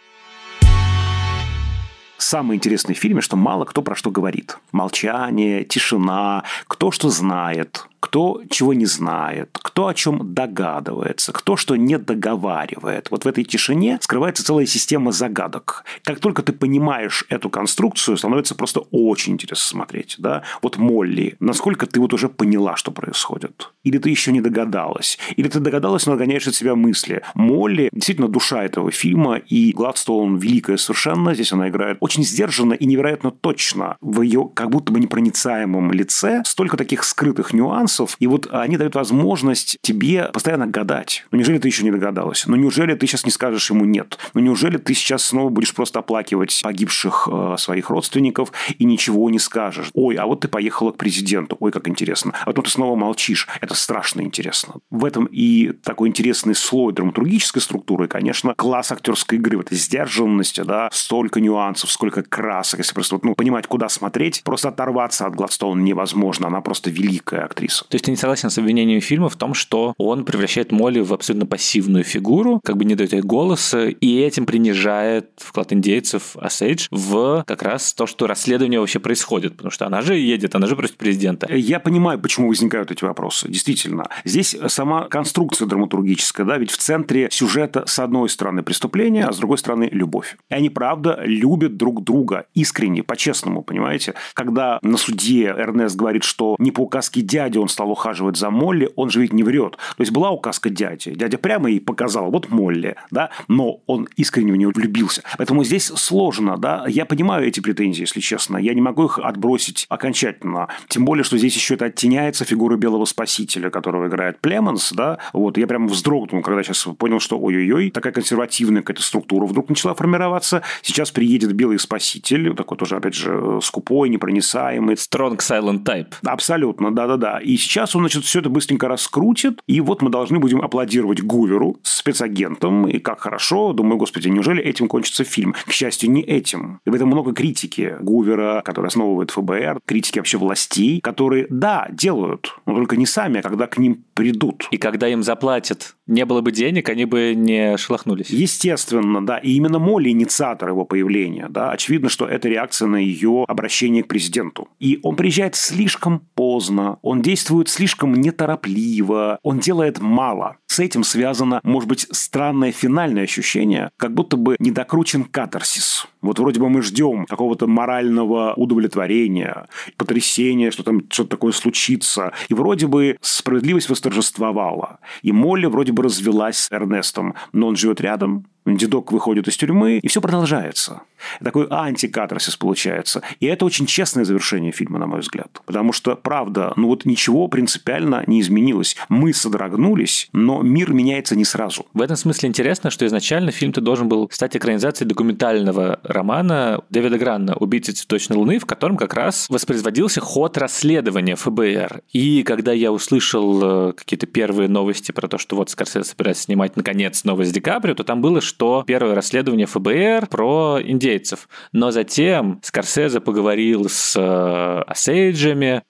Самое 2.17 2.57
интересное 2.57 2.95
в 2.95 2.99
фильме, 2.99 3.21
что 3.21 3.37
мало 3.37 3.65
кто 3.65 3.83
про 3.83 3.95
что 3.95 4.11
говорит. 4.11 4.59
Молчание, 4.73 5.65
тишина, 5.65 6.45
кто 6.67 6.91
что 6.91 7.11
знает, 7.11 7.87
кто 8.05 8.43
чего 8.51 8.75
не 8.75 8.85
знает, 8.85 9.59
кто 9.63 9.87
о 9.87 9.95
чем 9.95 10.35
догадывается, 10.35 11.33
кто 11.33 11.57
что 11.57 11.75
не 11.75 11.97
договаривает. 11.97 13.11
Вот 13.11 13.25
в 13.25 13.27
этой 13.27 13.45
тишине 13.45 13.99
скрывается 14.03 14.45
целая 14.45 14.67
система 14.67 15.11
загадок. 15.11 15.87
Как 16.03 16.21
только 16.21 16.43
ты 16.43 16.53
понимаешь 16.53 17.25
эту 17.31 17.49
конструкцию, 17.49 18.19
становится 18.19 18.55
просто 18.55 18.81
очень 18.91 19.33
интересно 19.33 19.65
смотреть. 19.65 20.17
Да? 20.19 20.43
Вот 20.61 20.77
Молли, 20.77 21.37
насколько 21.41 21.87
ты 21.87 21.99
вот 21.99 22.13
уже 22.13 22.29
поняла, 22.29 22.77
что 22.77 22.91
происходит? 22.91 23.73
Или 23.85 23.97
ты 23.97 24.11
еще 24.11 24.33
не 24.33 24.43
догадалась? 24.43 25.19
Или 25.37 25.49
ты 25.49 25.59
догадалась, 25.59 26.05
но 26.05 26.13
отгоняешь 26.13 26.47
от 26.47 26.55
себя 26.55 26.75
мысли? 26.75 27.23
Молли 27.33 27.89
действительно 27.91 28.29
душа 28.29 28.65
этого 28.65 28.91
фильма, 28.91 29.37
и 29.37 29.73
Гладстоун 29.73 30.37
великая 30.37 30.77
совершенно. 30.77 31.33
Здесь 31.33 31.55
она 31.55 31.71
играет 31.71 31.97
очень 32.01 32.23
сдержанно 32.23 32.75
и 32.75 32.85
невероятно 32.85 33.31
точно. 33.31 33.97
В 34.03 34.21
ее 34.21 34.51
как 34.53 34.69
будто 34.69 34.93
бы 34.93 35.01
непроницаемом 35.01 35.91
лице 35.91 36.43
столько 36.45 36.77
таких 36.77 37.03
скрытых 37.03 37.55
нюансов, 37.55 37.94
нюансов, 37.95 38.17
и 38.19 38.27
вот 38.27 38.49
они 38.51 38.77
дают 38.77 38.95
возможность 38.95 39.79
тебе 39.83 40.31
постоянно 40.33 40.67
гадать. 40.67 41.25
Ну, 41.31 41.39
неужели 41.39 41.59
ты 41.59 41.69
еще 41.69 41.85
не 41.85 41.91
догадалась? 41.91 42.45
Ну, 42.47 42.57
неужели 42.57 42.95
ты 42.95 43.07
сейчас 43.07 43.25
не 43.25 43.31
скажешь 43.31 43.71
ему 43.71 43.85
«нет»? 43.85 44.19
Ну, 44.35 44.41
неужели 44.41 44.77
ты 44.77 44.95
сейчас 44.95 45.25
снова 45.25 45.49
будешь 45.51 45.75
просто 45.75 46.01
оплакивать 46.01 46.61
погибших 46.63 47.29
э, 47.31 47.55
своих 47.59 47.91
родственников 47.91 48.53
и 48.79 48.85
ничего 48.85 49.31
не 49.31 49.39
скажешь? 49.39 49.91
Ой, 49.95 50.17
а 50.17 50.27
вот 50.27 50.41
ты 50.41 50.49
поехала 50.49 50.91
к 50.91 50.97
президенту. 50.97 51.57
Ой, 51.61 51.73
как 51.73 51.89
интересно. 51.89 52.33
А 52.43 52.47
потом 52.47 52.65
ты 52.65 52.71
снова 52.71 52.97
молчишь. 52.97 53.49
Это 53.61 53.75
страшно 53.75 54.23
интересно. 54.23 54.75
В 54.91 55.05
этом 55.05 55.27
и 55.27 55.73
такой 55.73 56.09
интересный 56.09 56.55
слой 56.55 56.93
драматургической 56.93 57.63
структуры, 57.63 58.09
конечно, 58.09 58.55
класс 58.55 58.93
актерской 58.93 59.39
игры, 59.39 59.57
вот 59.57 59.67
этой 59.67 59.79
сдержанности, 59.79 60.63
да, 60.63 60.89
столько 60.93 61.41
нюансов, 61.41 61.91
сколько 61.91 62.23
красок, 62.23 62.81
если 62.81 62.95
просто 62.95 63.19
ну, 63.23 63.35
понимать, 63.35 63.67
куда 63.67 63.89
смотреть, 63.89 64.43
просто 64.45 64.69
оторваться 64.69 65.27
от 65.27 65.35
Гладстоуна 65.35 65.81
невозможно. 65.81 66.47
Она 66.49 66.61
просто 66.61 66.91
великая 66.91 67.45
актриса. 67.45 67.84
То 67.89 67.97
есть 67.97 68.05
ты 68.05 68.11
не 68.11 68.17
согласен 68.17 68.51
с 68.51 68.59
обвинением 68.59 69.01
фильма 69.01 69.29
в 69.29 69.37
том, 69.37 69.55
что 69.55 69.95
он 69.99 70.25
превращает 70.25 70.73
Молли 70.73 71.01
в 71.01 71.13
абсолютно 71.13 71.47
пассивную 71.47 72.05
фигуру, 72.05 72.61
как 72.65 72.77
бы 72.77 72.85
не 72.85 72.95
дает 72.95 73.13
ей 73.13 73.23
голоса, 73.23 73.89
и 73.89 74.21
этим 74.21 74.47
принижает 74.47 75.31
вклад 75.37 75.73
индейцев 75.73 76.37
Осейдж 76.37 76.89
в 76.91 77.45
как 77.47 77.63
раз 77.63 77.95
то, 77.95 78.07
что 78.07 78.27
расследование 78.27 78.81
вообще 78.81 78.99
происходит, 78.99 79.57
потому 79.57 79.71
что 79.71 79.87
она 79.87 80.03
же 80.03 80.17
едет, 80.17 80.55
она 80.55 80.67
же 80.67 80.77
просит 80.77 80.97
президента. 80.97 81.53
Я 81.55 81.81
понимаю, 81.81 82.19
почему 82.19 82.49
возникают 82.49 82.91
эти 82.91 83.05
вопросы. 83.05 83.49
Действительно. 83.49 84.09
Здесь 84.25 84.57
сама 84.69 85.09
конструкция 85.09 85.67
драматургическая, 85.67 86.47
да, 86.47 86.59
ведь 86.59 86.71
в 86.71 86.77
центре 86.77 87.29
сюжета 87.31 87.85
с 87.87 87.99
одной 87.99 88.29
стороны 88.29 88.63
преступление, 88.63 89.25
а 89.25 89.33
с 89.33 89.39
другой 89.39 89.59
стороны 89.59 89.89
любовь. 89.93 90.37
И 90.51 90.55
они, 90.55 90.71
правда, 90.71 91.21
любят 91.25 91.77
друг 91.77 92.03
друга 92.05 92.47
искренне, 92.55 93.03
по-честному, 93.03 93.63
понимаете? 93.63 94.15
Когда 94.35 94.79
на 94.83 94.97
суде 94.97 95.47
Эрнест 95.47 95.97
говорит, 95.97 96.25
что 96.25 96.57
не 96.59 96.71
по 96.71 96.81
указке 96.81 97.21
дяди 97.21 97.59
он 97.59 97.69
стал 97.75 97.91
ухаживать 97.91 98.37
за 98.37 98.51
Молли, 98.51 98.91
он 98.97 99.11
же 99.11 99.21
ведь 99.21 99.33
не 99.33 99.43
врет. 99.43 99.73
То 99.73 100.01
есть 100.01 100.13
была 100.13 100.31
указка 100.31 100.71
дяди. 100.71 101.11
Дядя 101.15 101.39
прямо 101.39 101.69
ей 101.69 101.81
показал, 101.81 102.31
вот 102.31 102.51
Молли, 102.51 102.97
да, 103.11 103.31
но 103.49 103.81
он 103.87 104.09
искренне 104.17 104.53
в 104.53 104.57
нее 104.57 104.69
влюбился. 104.69 105.23
Поэтому 105.37 105.65
здесь 105.65 105.87
сложно, 105.87 106.57
да. 106.57 106.85
Я 106.89 107.05
понимаю 107.05 107.47
эти 107.47 107.61
претензии, 107.61 108.03
если 108.03 108.21
честно. 108.21 108.57
Я 108.57 108.75
не 108.75 108.81
могу 108.81 109.07
их 109.07 109.19
отбросить 109.19 109.87
окончательно. 109.89 110.69
Тем 110.89 111.05
более, 111.05 111.25
что 111.25 111.37
здесь 111.37 111.55
еще 111.55 111.75
это 111.75 111.87
оттеняется 111.87 112.45
фигура 112.45 112.77
белого 112.77 113.05
спасителя, 113.05 113.71
которого 113.71 114.07
играет 114.07 114.41
Племенс, 114.41 114.93
да. 114.93 115.19
Вот 115.33 115.59
я 115.59 115.67
прямо 115.67 115.89
вздрогнул, 115.89 116.43
когда 116.43 116.63
сейчас 116.63 116.87
понял, 116.99 117.19
что 117.19 117.39
ой-ой-ой, 117.39 117.91
такая 117.91 118.13
консервативная 118.13 118.83
какая-то 118.83 119.03
структура 119.03 119.47
вдруг 119.47 119.69
начала 119.69 119.95
формироваться. 119.95 120.63
Сейчас 120.83 121.11
приедет 121.11 121.53
белый 121.53 121.79
спаситель, 121.79 122.55
такой 122.55 122.79
тоже, 122.79 122.97
опять 122.97 123.15
же, 123.15 123.59
скупой, 123.63 124.09
непроницаемый. 124.09 124.95
Strong 124.95 125.39
silent 125.39 125.85
type. 125.85 126.13
Абсолютно, 126.25 126.95
да-да-да. 126.95 127.39
И 127.41 127.54
сейчас 127.57 127.95
он, 127.95 128.03
значит, 128.03 128.25
все 128.25 128.41
это 128.41 128.49
быстренько 128.49 128.89
раскрутит, 128.89 129.61
и 129.67 129.81
вот 129.81 130.03
мы 130.03 130.11
должны 130.11 130.39
будем 130.39 130.63
аплодировать 130.63 131.23
Гуверу, 131.23 131.77
спецагентом, 131.83 132.87
и 132.87 132.99
как 132.99 133.21
хорошо. 133.21 133.73
Думаю, 133.73 133.99
господи, 133.99 134.29
неужели 134.29 134.63
этим 134.63 134.89
кончится 134.89 135.25
фильм? 135.25 135.55
К 135.67 135.73
счастью, 135.73 136.11
не 136.11 136.23
этим. 136.23 136.81
И 136.85 136.91
в 136.91 136.95
этом 136.95 137.09
много 137.09 137.33
критики 137.33 137.97
Гувера, 138.01 138.63
который 138.65 138.89
основывает 138.89 139.31
ФБР, 139.31 139.81
критики 139.87 140.19
вообще 140.19 140.39
властей, 140.39 141.01
которые, 141.01 141.47
да, 141.51 141.89
делают, 141.91 142.57
но 142.67 142.75
только 142.75 142.97
не 142.97 143.07
сами, 143.07 143.41
а 143.41 143.43
когда 143.43 143.67
к 143.67 143.79
ним 143.79 144.05
придут. 144.15 144.69
И 144.71 144.79
когда 144.79 145.09
им 145.09 145.23
заплатят, 145.23 145.97
не 146.07 146.25
было 146.25 146.41
бы 146.41 146.53
денег, 146.53 146.89
они 146.89 147.05
бы 147.05 147.35
не 147.35 147.77
шелохнулись. 147.77 148.31
Естественно, 148.31 149.25
да. 149.25 149.39
И 149.39 149.53
именно 149.53 149.79
Молли 149.79 150.11
инициатор 150.11 150.69
его 150.69 150.85
появления. 150.85 151.49
Да. 151.49 151.71
Очевидно, 151.71 152.09
что 152.09 152.27
это 152.27 152.49
реакция 152.49 152.89
на 152.89 152.97
ее 152.97 153.45
обращение 153.49 154.03
к 154.03 154.09
президенту. 154.09 154.69
И 154.81 154.99
он 155.03 155.17
приезжает 155.17 155.55
слишком 155.55 156.21
поздно, 156.35 156.99
он 157.03 157.23
действует 157.23 157.69
слишком 157.69 158.15
неторопливо, 158.15 159.39
он 159.43 159.59
делает 159.59 160.01
мало. 160.01 160.59
С 160.75 160.81
этим 160.81 161.05
связано, 161.05 161.61
может 161.63 161.89
быть, 161.89 162.09
странное 162.11 162.73
финальное 162.73 163.23
ощущение, 163.23 163.91
как 163.97 164.13
будто 164.13 164.37
бы 164.37 164.57
недокручен 164.59 165.23
катарсис. 165.23 166.09
Вот 166.21 166.41
вроде 166.41 166.59
бы 166.59 166.69
мы 166.69 166.83
ждем 166.83 167.27
какого-то 167.27 167.69
морального 167.69 168.55
удовлетворения, 168.55 169.69
потрясения, 169.97 170.73
что 170.73 170.83
там 170.83 171.03
что-то 171.09 171.31
такое 171.31 171.53
случится. 171.53 172.33
И 172.49 172.55
вроде 172.55 172.89
бы 172.89 173.19
справедливость 173.21 173.89
восторжествовала. 173.89 174.99
И 175.23 175.31
Молли 175.31 175.67
вроде 175.67 175.93
бы 175.93 176.03
развелась 176.03 176.57
с 176.57 176.73
Эрнестом, 176.73 177.37
но 177.53 177.69
он 177.69 177.77
живет 177.77 178.01
рядом, 178.01 178.45
дедок 178.67 179.13
выходит 179.13 179.47
из 179.47 179.57
тюрьмы, 179.57 179.99
и 179.99 180.09
все 180.09 180.21
продолжается. 180.21 181.03
Такой 181.43 181.67
антикатарсис 181.71 182.57
получается. 182.57 183.23
И 183.41 183.47
это 183.47 183.65
очень 183.65 183.87
честное 183.87 184.25
завершение 184.25 184.73
фильма, 184.73 184.99
на 184.99 185.07
мой 185.07 185.21
взгляд. 185.21 185.61
Потому 185.67 185.93
что, 185.93 186.17
правда, 186.17 186.73
ну 186.77 186.89
вот 186.89 187.05
ничего 187.05 187.49
принципиально 187.49 188.25
не 188.27 188.41
изменилось. 188.41 188.97
Мы 189.09 189.33
содрогнулись, 189.33 190.29
но 190.33 190.63
мир 190.63 190.93
меняется 190.93 191.37
не 191.37 191.45
сразу. 191.45 191.87
В 191.95 192.01
этом 192.01 192.17
смысле 192.17 192.49
интересно, 192.49 192.91
что 192.91 193.07
изначально 193.07 193.51
фильм-то 193.51 193.81
должен 193.81 194.09
был 194.09 194.29
стать 194.33 194.57
экранизацией 194.57 195.09
документального 195.09 196.01
романа 196.03 196.83
Дэвида 196.91 197.19
Гранна 197.19 197.57
«Убийцы 197.57 197.93
цветочной 197.93 198.37
луны», 198.37 198.59
в 198.59 198.67
котором 198.67 198.97
как 198.97 199.15
раз 199.15 199.49
воспроизводился 199.49 200.21
ход 200.21 200.59
расследования 200.59 201.37
ФБР. 201.37 202.03
И 202.13 202.43
когда 202.43 202.73
я 202.73 202.93
услышал 202.93 203.91
э, 203.91 203.93
какие-то 203.93 204.27
первые 204.27 204.69
новости 204.69 205.13
про 205.13 205.29
то, 205.29 205.39
что 205.39 205.57
вот 205.57 205.71
Скорсезе 205.71 206.05
собирается 206.05 206.45
снимать 206.45 206.77
наконец 206.77 207.25
новость 207.25 207.53
Ди 207.53 207.61
Каприо, 207.61 207.95
то 207.95 208.05
там 208.05 208.21
было, 208.21 208.41
что 208.41 208.85
первое 208.87 209.15
расследование 209.15 209.67
ФБР 209.67 210.27
про 210.29 210.81
индейцев. 211.15 211.49
Но 211.73 211.91
затем 211.91 212.61
Скорсезе 212.63 213.21
поговорил 213.21 213.89
с 213.89 214.15
э, 214.17 214.83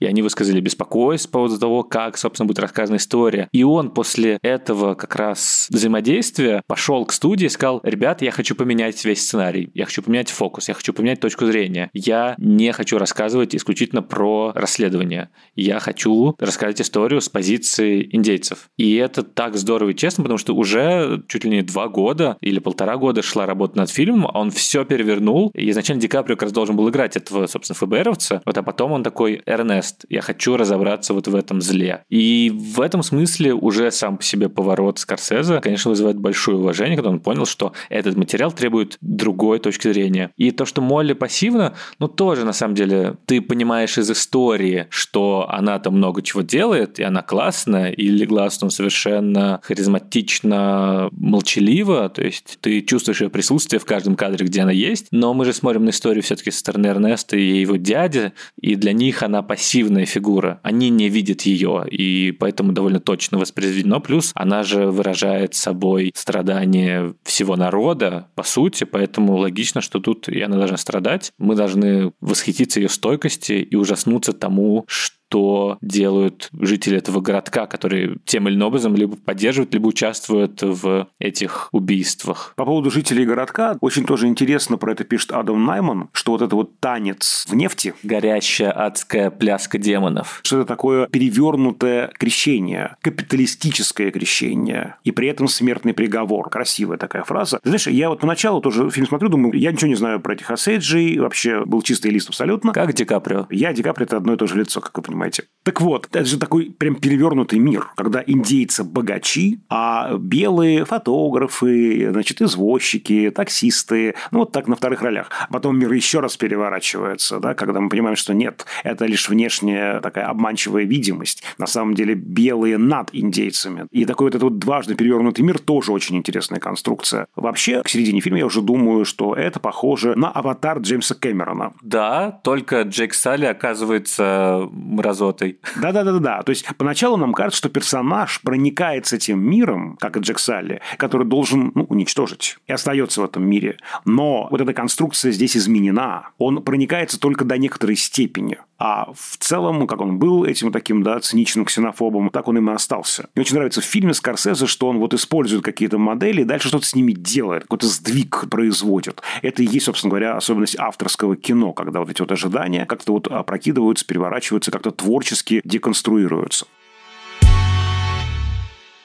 и 0.00 0.06
они 0.06 0.22
высказали 0.22 0.60
беспокойство 0.60 1.28
по 1.28 1.38
поводу 1.38 1.58
того, 1.58 1.82
как, 1.82 2.16
собственно, 2.18 2.46
будет 2.46 2.58
рассказана 2.58 2.96
история. 2.96 3.48
И 3.52 3.62
он 3.64 3.90
после 3.90 4.38
этого 4.42 4.94
как 4.94 5.16
раз 5.16 5.68
взаимодействия 5.70 6.62
пошел 6.66 7.04
к 7.06 7.12
студии 7.12 7.46
и 7.46 7.48
сказал, 7.48 7.80
ребят, 7.82 8.22
я 8.22 8.30
хочу 8.30 8.54
поменять 8.54 9.04
весь 9.04 9.22
сценарий, 9.22 9.70
я 9.74 9.84
хочу 9.84 10.02
поменять 10.02 10.30
фокус, 10.30 10.68
я 10.68 10.74
хочу 10.74 10.92
поменять 10.92 11.20
точку 11.20 11.46
зрения. 11.46 11.90
Я 11.92 12.34
не 12.38 12.72
хочу 12.72 12.98
рассказывать 12.98 13.54
исключительно 13.54 14.02
про 14.02 14.52
расследование. 14.54 15.30
Я 15.54 15.78
хочу 15.80 16.34
рассказать 16.38 16.80
историю 16.80 17.20
с 17.20 17.28
позиции 17.28 18.08
индейцев. 18.12 18.68
И 18.76 18.94
это 18.96 19.22
так 19.22 19.56
здорово 19.56 19.90
и 19.90 19.96
честно, 19.96 20.24
потому 20.24 20.38
что 20.38 20.54
уже 20.54 21.22
чуть 21.28 21.44
ли 21.44 21.50
не 21.50 21.62
два 21.62 21.88
года 21.88 22.36
или 22.40 22.58
полтора 22.58 22.96
года 22.96 23.22
шла 23.22 23.46
работа 23.46 23.78
над 23.78 23.90
фильмом, 23.90 24.30
он 24.32 24.50
все 24.50 24.84
перевернул. 24.84 25.13
И 25.54 25.70
изначально 25.70 26.00
Ди 26.00 26.08
Каприо 26.08 26.36
как 26.36 26.44
раз 26.44 26.52
должен 26.52 26.76
был 26.76 26.88
играть 26.88 27.16
этого, 27.16 27.46
собственно, 27.46 27.76
ФБРовца. 27.76 28.42
Вот, 28.44 28.56
а 28.56 28.62
потом 28.62 28.92
он 28.92 29.02
такой, 29.02 29.42
Эрнест, 29.46 30.04
я 30.08 30.20
хочу 30.20 30.56
разобраться 30.56 31.14
вот 31.14 31.28
в 31.28 31.34
этом 31.34 31.60
зле. 31.60 32.04
И 32.08 32.50
в 32.54 32.80
этом 32.80 33.02
смысле 33.02 33.54
уже 33.54 33.90
сам 33.90 34.16
по 34.16 34.22
себе 34.22 34.48
поворот 34.48 34.98
Скорсезе, 34.98 35.60
конечно, 35.60 35.90
вызывает 35.90 36.18
большое 36.18 36.58
уважение, 36.58 36.96
когда 36.96 37.10
он 37.10 37.20
понял, 37.20 37.46
что 37.46 37.72
этот 37.88 38.16
материал 38.16 38.52
требует 38.52 38.96
другой 39.00 39.58
точки 39.58 39.92
зрения. 39.92 40.30
И 40.36 40.50
то, 40.50 40.64
что 40.64 40.80
Молли 40.80 41.12
пассивно, 41.12 41.74
ну, 41.98 42.08
тоже, 42.08 42.44
на 42.44 42.52
самом 42.52 42.74
деле, 42.74 43.16
ты 43.26 43.40
понимаешь 43.40 43.98
из 43.98 44.10
истории, 44.10 44.86
что 44.90 45.46
она 45.50 45.78
там 45.78 45.94
много 45.94 46.22
чего 46.22 46.42
делает, 46.42 46.98
и 46.98 47.02
она 47.02 47.22
классная, 47.22 47.90
и 47.90 48.06
легла 48.06 48.50
совершенно 48.50 49.60
харизматично, 49.62 51.08
молчаливо, 51.12 52.08
то 52.08 52.22
есть 52.22 52.58
ты 52.60 52.80
чувствуешь 52.82 53.20
ее 53.20 53.30
присутствие 53.30 53.80
в 53.80 53.84
каждом 53.84 54.16
кадре, 54.16 54.46
где 54.46 54.62
она 54.62 54.72
есть, 54.72 55.03
но 55.10 55.34
мы 55.34 55.44
же 55.44 55.52
смотрим 55.52 55.84
на 55.84 55.90
историю 55.90 56.22
все-таки 56.22 56.50
со 56.50 56.58
стороны 56.60 56.86
Эрнеста 56.86 57.36
и 57.36 57.60
его 57.60 57.76
дяди, 57.76 58.32
и 58.60 58.74
для 58.76 58.92
них 58.92 59.22
она 59.22 59.42
пассивная 59.42 60.06
фигура, 60.06 60.60
они 60.62 60.90
не 60.90 61.08
видят 61.08 61.42
ее, 61.42 61.84
и 61.90 62.32
поэтому 62.32 62.72
довольно 62.72 63.00
точно 63.00 63.38
воспроизведено, 63.38 64.00
плюс 64.00 64.32
она 64.34 64.62
же 64.62 64.86
выражает 64.86 65.54
собой 65.54 66.12
страдания 66.14 67.14
всего 67.24 67.56
народа, 67.56 68.28
по 68.34 68.42
сути, 68.42 68.84
поэтому 68.84 69.36
логично, 69.36 69.80
что 69.80 70.00
тут 70.00 70.28
и 70.28 70.40
она 70.40 70.56
должна 70.56 70.76
страдать, 70.76 71.32
мы 71.38 71.54
должны 71.54 72.12
восхититься 72.20 72.80
ее 72.80 72.88
стойкости 72.88 73.52
и 73.52 73.76
ужаснуться 73.76 74.32
тому, 74.32 74.84
что 74.86 75.23
что 75.34 75.78
делают 75.80 76.48
жители 76.52 76.96
этого 76.96 77.20
городка, 77.20 77.66
которые 77.66 78.18
тем 78.24 78.46
или 78.46 78.54
иным 78.54 78.68
образом 78.68 78.94
либо 78.94 79.16
поддерживают, 79.16 79.74
либо 79.74 79.88
участвуют 79.88 80.62
в 80.62 81.08
этих 81.18 81.70
убийствах. 81.72 82.52
По 82.54 82.64
поводу 82.64 82.88
жителей 82.88 83.26
городка, 83.26 83.76
очень 83.80 84.04
тоже 84.04 84.28
интересно 84.28 84.76
про 84.76 84.92
это 84.92 85.02
пишет 85.02 85.32
Адам 85.32 85.64
Найман, 85.64 86.08
что 86.12 86.32
вот 86.32 86.42
это 86.42 86.54
вот 86.54 86.78
танец 86.78 87.46
в 87.48 87.54
нефти. 87.56 87.94
Горящая 88.04 88.70
адская 88.70 89.30
пляска 89.30 89.76
демонов. 89.76 90.38
Что 90.44 90.58
это 90.58 90.66
такое 90.66 91.08
перевернутое 91.08 92.12
крещение, 92.16 92.94
капиталистическое 93.00 94.12
крещение, 94.12 94.94
и 95.02 95.10
при 95.10 95.26
этом 95.26 95.48
смертный 95.48 95.94
приговор. 95.94 96.48
Красивая 96.48 96.96
такая 96.96 97.24
фраза. 97.24 97.58
знаешь, 97.64 97.88
я 97.88 98.08
вот 98.08 98.20
поначалу 98.20 98.60
тоже 98.60 98.88
фильм 98.88 99.08
смотрю, 99.08 99.30
думаю, 99.30 99.58
я 99.58 99.72
ничего 99.72 99.88
не 99.88 99.96
знаю 99.96 100.20
про 100.20 100.34
этих 100.34 100.48
Осейджей, 100.52 101.18
вообще 101.18 101.64
был 101.64 101.82
чистый 101.82 102.12
лист 102.12 102.28
абсолютно. 102.28 102.72
Как 102.72 102.92
Ди 102.92 103.04
Каприо? 103.04 103.48
Я 103.50 103.72
Ди 103.72 103.82
Каприо– 103.82 104.04
это 104.06 104.16
одно 104.16 104.34
и 104.34 104.36
то 104.36 104.46
же 104.46 104.56
лицо, 104.56 104.80
как 104.80 104.96
вы 104.96 105.02
понимаете 105.02 105.23
понимаете. 105.24 105.44
Так 105.62 105.80
вот, 105.80 106.08
это 106.12 106.26
же 106.26 106.38
такой 106.38 106.66
прям 106.66 106.94
перевернутый 106.94 107.58
мир, 107.58 107.88
когда 107.96 108.22
индейцы 108.26 108.84
богачи, 108.84 109.60
а 109.70 110.14
белые 110.18 110.84
фотографы, 110.84 112.10
значит, 112.10 112.42
извозчики, 112.42 113.32
таксисты, 113.34 114.14
ну 114.30 114.40
вот 114.40 114.52
так 114.52 114.68
на 114.68 114.76
вторых 114.76 115.00
ролях. 115.00 115.30
А 115.48 115.50
потом 115.50 115.78
мир 115.78 115.90
еще 115.92 116.20
раз 116.20 116.36
переворачивается, 116.36 117.40
да, 117.40 117.54
когда 117.54 117.80
мы 117.80 117.88
понимаем, 117.88 118.14
что 118.14 118.34
нет, 118.34 118.66
это 118.82 119.06
лишь 119.06 119.30
внешняя 119.30 120.00
такая 120.00 120.26
обманчивая 120.26 120.84
видимость. 120.84 121.42
На 121.56 121.66
самом 121.66 121.94
деле 121.94 122.14
белые 122.14 122.76
над 122.76 123.08
индейцами. 123.12 123.86
И 123.90 124.04
такой 124.04 124.26
вот 124.26 124.34
этот 124.34 124.42
вот 124.42 124.58
дважды 124.58 124.94
перевернутый 124.94 125.46
мир 125.46 125.58
тоже 125.58 125.92
очень 125.92 126.16
интересная 126.16 126.60
конструкция. 126.60 127.26
Вообще, 127.36 127.82
к 127.82 127.88
середине 127.88 128.20
фильма 128.20 128.40
я 128.40 128.46
уже 128.46 128.60
думаю, 128.60 129.06
что 129.06 129.34
это 129.34 129.60
похоже 129.60 130.14
на 130.14 130.30
аватар 130.30 130.80
Джеймса 130.80 131.14
Кэмерона. 131.14 131.72
Да, 131.80 132.38
только 132.44 132.82
Джейк 132.82 133.14
Салли 133.14 133.46
оказывается 133.46 134.68
мразотой. 135.14 135.58
Да-да-да-да. 135.80 136.42
То 136.42 136.50
есть 136.50 136.66
поначалу 136.76 137.16
нам 137.16 137.32
кажется, 137.32 137.58
что 137.58 137.68
персонаж 137.68 138.40
проникается 138.42 139.16
этим 139.16 139.40
миром, 139.40 139.96
как 140.00 140.16
и 140.16 140.20
Джек 140.20 140.38
Салли, 140.38 140.80
который 140.98 141.26
должен 141.26 141.72
ну, 141.74 141.84
уничтожить 141.84 142.58
и 142.66 142.72
остается 142.72 143.22
в 143.22 143.24
этом 143.24 143.44
мире. 143.44 143.76
Но 144.04 144.48
вот 144.50 144.60
эта 144.60 144.72
конструкция 144.72 145.32
здесь 145.32 145.56
изменена. 145.56 146.30
Он 146.38 146.62
проникается 146.62 147.18
только 147.18 147.44
до 147.44 147.56
некоторой 147.58 147.96
степени. 147.96 148.58
А 148.78 149.12
в 149.12 149.36
целом, 149.38 149.86
как 149.86 150.00
он 150.00 150.18
был 150.18 150.44
этим 150.44 150.72
таким, 150.72 151.02
да, 151.02 151.20
циничным 151.20 151.64
ксенофобом, 151.64 152.30
так 152.30 152.48
он 152.48 152.58
им 152.58 152.70
и 152.70 152.74
остался. 152.74 153.28
Мне 153.34 153.42
очень 153.42 153.54
нравится 153.54 153.80
в 153.80 153.84
фильме 153.84 154.14
Скорсезе, 154.14 154.66
что 154.66 154.88
он 154.88 154.98
вот 154.98 155.14
использует 155.14 155.62
какие-то 155.62 155.98
модели 155.98 156.42
и 156.42 156.44
дальше 156.44 156.68
что-то 156.68 156.86
с 156.86 156.94
ними 156.94 157.12
делает, 157.12 157.62
какой-то 157.62 157.86
сдвиг 157.86 158.46
производит. 158.50 159.22
Это 159.42 159.62
и 159.62 159.66
есть, 159.66 159.86
собственно 159.86 160.10
говоря, 160.10 160.36
особенность 160.36 160.78
авторского 160.78 161.36
кино, 161.36 161.72
когда 161.72 162.00
вот 162.00 162.10
эти 162.10 162.20
вот 162.20 162.32
ожидания 162.32 162.84
как-то 162.86 163.12
вот 163.12 163.28
опрокидываются, 163.28 164.06
переворачиваются, 164.06 164.70
как-то 164.70 164.90
творчески 164.90 165.60
деконструируются. 165.64 166.66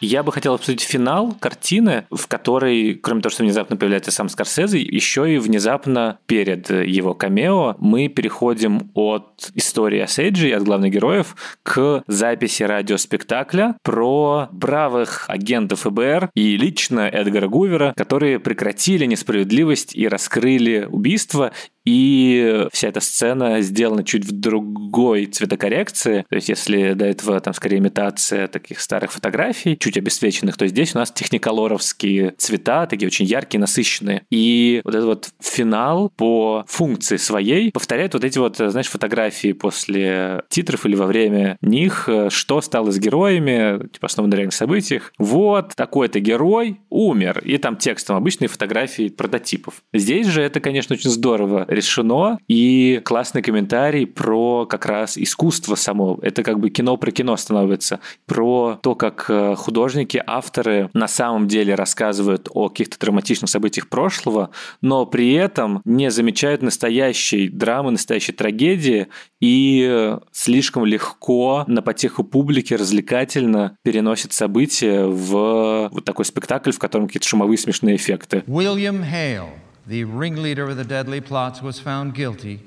Я 0.01 0.23
бы 0.23 0.31
хотел 0.31 0.53
обсудить 0.53 0.81
финал 0.81 1.35
картины, 1.39 2.05
в 2.09 2.27
которой, 2.27 2.95
кроме 2.95 3.21
того, 3.21 3.31
что 3.31 3.43
внезапно 3.43 3.75
появляется 3.75 4.11
сам 4.11 4.29
Скорсезе, 4.29 4.79
еще 4.79 5.33
и 5.33 5.37
внезапно 5.37 6.19
перед 6.25 6.69
его 6.69 7.13
камео 7.13 7.75
мы 7.79 8.07
переходим 8.07 8.91
от 8.93 9.51
истории 9.55 9.99
о 9.99 10.07
Сейджи, 10.07 10.51
от 10.51 10.63
главных 10.63 10.91
героев, 10.91 11.35
к 11.63 12.03
записи 12.07 12.63
радиоспектакля 12.63 13.75
про 13.83 14.47
бравых 14.51 15.25
агентов 15.27 15.81
ФБР 15.81 16.29
и 16.33 16.55
лично 16.55 17.01
Эдгара 17.01 17.47
Гувера, 17.47 17.93
которые 17.95 18.39
прекратили 18.39 19.05
несправедливость 19.05 19.95
и 19.95 20.07
раскрыли 20.07 20.87
убийство 20.89 21.51
и 21.89 22.67
вся 22.71 22.89
эта 22.89 22.99
сцена 22.99 23.61
сделана 23.61 24.03
чуть 24.03 24.23
в 24.23 24.31
другой 24.31 25.25
цветокоррекции. 25.25 26.23
То 26.29 26.35
есть, 26.35 26.47
если 26.47 26.93
до 26.93 27.05
этого 27.05 27.39
там 27.39 27.55
скорее 27.55 27.79
имитация 27.79 28.47
таких 28.47 28.79
старых 28.79 29.11
фотографий, 29.11 29.75
чуть 29.75 29.97
обесцвеченных, 29.97 30.55
то 30.55 30.67
здесь 30.67 30.93
у 30.93 30.99
нас 30.99 31.11
техниколоровские 31.11 32.35
цвета, 32.37 32.85
такие 32.85 33.07
очень 33.07 33.25
яркие, 33.25 33.59
насыщенные. 33.59 34.21
И 34.29 34.81
вот 34.83 34.93
этот 34.93 35.05
вот 35.07 35.29
финал 35.41 36.11
по 36.15 36.63
функции 36.67 37.17
своей 37.17 37.71
повторяет 37.71 38.13
вот 38.13 38.23
эти 38.23 38.37
вот, 38.37 38.57
знаешь, 38.57 38.87
фотографии 38.87 39.53
после 39.53 40.43
титров 40.49 40.85
или 40.85 40.93
во 40.95 41.07
время 41.07 41.57
них, 41.61 42.07
что 42.29 42.61
стало 42.61 42.91
с 42.91 42.99
героями, 42.99 43.87
типа 43.87 44.05
основано 44.05 44.35
на 44.35 44.35
реальных 44.35 44.53
событиях. 44.53 45.11
Вот 45.17 45.73
такой-то 45.75 46.19
герой 46.19 46.81
умер. 46.91 47.41
И 47.43 47.57
там 47.57 47.77
текстом 47.77 48.15
обычные 48.15 48.47
фотографии 48.47 49.09
прототипов. 49.09 49.81
Здесь 49.91 50.27
же 50.27 50.43
это, 50.43 50.59
конечно, 50.59 50.93
очень 50.93 51.09
здорово 51.09 51.65
решено. 51.79 52.39
И 52.47 53.01
классный 53.03 53.41
комментарий 53.41 54.05
про 54.05 54.65
как 54.65 54.85
раз 54.85 55.17
искусство 55.17 55.75
само. 55.75 56.19
Это 56.21 56.43
как 56.43 56.59
бы 56.59 56.69
кино 56.69 56.97
про 56.97 57.11
кино 57.11 57.35
становится. 57.37 57.99
Про 58.25 58.79
то, 58.81 58.95
как 58.95 59.25
э, 59.29 59.55
художники, 59.55 60.21
авторы 60.25 60.89
на 60.93 61.07
самом 61.07 61.47
деле 61.47 61.75
рассказывают 61.75 62.49
о 62.53 62.69
каких-то 62.69 62.99
драматичных 62.99 63.49
событиях 63.49 63.89
прошлого, 63.89 64.51
но 64.81 65.05
при 65.05 65.33
этом 65.33 65.81
не 65.85 66.11
замечают 66.11 66.61
настоящей 66.61 67.49
драмы, 67.49 67.91
настоящей 67.91 68.33
трагедии 68.33 69.07
и 69.39 70.15
слишком 70.31 70.85
легко 70.85 71.63
на 71.67 71.81
потеху 71.81 72.23
публики 72.23 72.73
развлекательно 72.73 73.77
переносят 73.83 74.33
события 74.33 75.05
в 75.05 75.89
вот 75.91 76.05
такой 76.05 76.25
спектакль, 76.25 76.71
в 76.71 76.79
котором 76.79 77.07
какие-то 77.07 77.27
шумовые 77.27 77.57
смешные 77.57 77.95
эффекты. 77.95 78.43
William 78.47 79.03
Hale 79.03 79.68
the 79.89 80.03
ringleader 80.03 80.69
of 80.69 80.77
the 80.77 80.83
deadly 80.83 81.19
plots, 81.19 81.63
was 81.63 81.79
found 81.79 82.13
guilty 82.13 82.59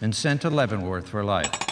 and 0.00 0.16
sent 0.16 0.40
to 0.40 0.48
Leavenworth 0.48 1.06
for 1.06 1.22
life. 1.22 1.69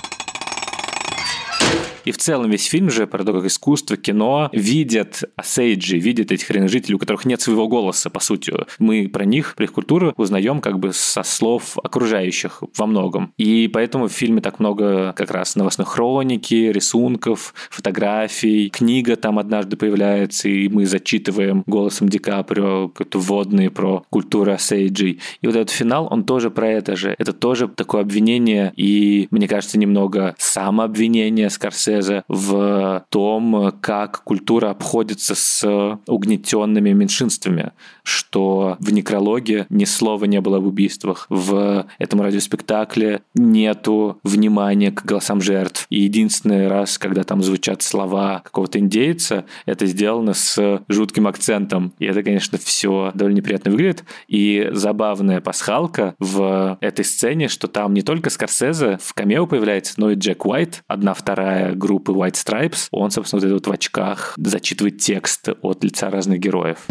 И 2.04 2.10
в 2.10 2.18
целом 2.18 2.50
весь 2.50 2.64
фильм 2.66 2.90
же 2.90 3.06
про 3.06 3.24
то, 3.24 3.32
как 3.32 3.44
искусство, 3.44 3.96
кино 3.96 4.48
видят 4.52 5.24
Осейджи, 5.36 5.98
видят 5.98 6.32
этих 6.32 6.48
жителей, 6.68 6.94
у 6.94 6.98
которых 6.98 7.24
нет 7.24 7.40
своего 7.40 7.68
голоса, 7.68 8.10
по 8.10 8.20
сути. 8.20 8.54
Мы 8.78 9.08
про 9.08 9.24
них, 9.24 9.54
про 9.54 9.64
их 9.64 9.72
культуру 9.72 10.14
узнаем 10.16 10.60
как 10.60 10.78
бы 10.78 10.92
со 10.92 11.22
слов 11.22 11.76
окружающих 11.82 12.62
во 12.76 12.86
многом. 12.86 13.32
И 13.36 13.68
поэтому 13.68 14.08
в 14.08 14.12
фильме 14.12 14.40
так 14.40 14.60
много 14.60 15.12
как 15.12 15.30
раз 15.30 15.56
новостной 15.56 15.86
хроники, 15.86 16.54
рисунков, 16.54 17.54
фотографий. 17.70 18.70
Книга 18.70 19.16
там 19.16 19.38
однажды 19.38 19.76
появляется, 19.76 20.48
и 20.48 20.68
мы 20.68 20.86
зачитываем 20.86 21.62
голосом 21.66 22.08
Ди 22.08 22.18
Каприо 22.18 22.88
какие-то 22.88 23.18
вводные 23.18 23.70
про 23.70 24.04
культуру 24.10 24.52
Осейджи. 24.52 25.18
И 25.40 25.46
вот 25.46 25.56
этот 25.56 25.70
финал, 25.70 26.08
он 26.10 26.24
тоже 26.24 26.50
про 26.50 26.68
это 26.68 26.96
же. 26.96 27.14
Это 27.18 27.32
тоже 27.32 27.68
такое 27.68 28.00
обвинение 28.00 28.72
и, 28.76 29.28
мне 29.30 29.48
кажется, 29.48 29.78
немного 29.78 30.34
самообвинение 30.38 31.50
Скорсезе 31.50 31.97
Скорсезе 31.98 32.24
в 32.28 33.04
том, 33.10 33.72
как 33.80 34.22
культура 34.24 34.70
обходится 34.70 35.34
с 35.34 35.98
угнетенными 36.06 36.92
меньшинствами, 36.92 37.72
что 38.02 38.76
в 38.80 38.92
некрологе 38.92 39.66
ни 39.70 39.84
слова 39.84 40.24
не 40.24 40.40
было 40.40 40.58
об 40.58 40.66
убийствах, 40.66 41.26
в 41.28 41.86
этом 41.98 42.22
радиоспектакле 42.22 43.22
нету 43.34 44.18
внимания 44.22 44.90
к 44.90 45.04
голосам 45.04 45.40
жертв. 45.40 45.86
И 45.90 46.00
единственный 46.00 46.68
раз, 46.68 46.98
когда 46.98 47.24
там 47.24 47.42
звучат 47.42 47.82
слова 47.82 48.40
какого-то 48.44 48.78
индейца, 48.78 49.44
это 49.66 49.86
сделано 49.86 50.34
с 50.34 50.82
жутким 50.88 51.26
акцентом. 51.26 51.92
И 51.98 52.06
это, 52.06 52.22
конечно, 52.22 52.58
все 52.58 53.10
довольно 53.14 53.36
неприятно 53.36 53.70
выглядит. 53.70 54.04
И 54.28 54.68
забавная 54.72 55.40
пасхалка 55.40 56.14
в 56.18 56.78
этой 56.80 57.04
сцене, 57.04 57.48
что 57.48 57.68
там 57.68 57.94
не 57.94 58.02
только 58.02 58.30
Скорсезе 58.30 58.98
в 59.00 59.14
камео 59.14 59.46
появляется, 59.46 59.94
но 59.96 60.10
и 60.10 60.14
Джек 60.14 60.46
Уайт, 60.46 60.82
одна 60.86 61.14
вторая 61.14 61.74
группы 61.78 62.12
White 62.12 62.34
Stripes. 62.34 62.88
Он, 62.90 63.10
собственно, 63.10 63.40
вот 63.40 63.46
этот 63.46 63.66
вот 63.66 63.72
в 63.72 63.74
очках 63.74 64.34
зачитывает 64.36 64.98
текст 64.98 65.48
от 65.62 65.84
лица 65.84 66.10
разных 66.10 66.40
героев. 66.40 66.86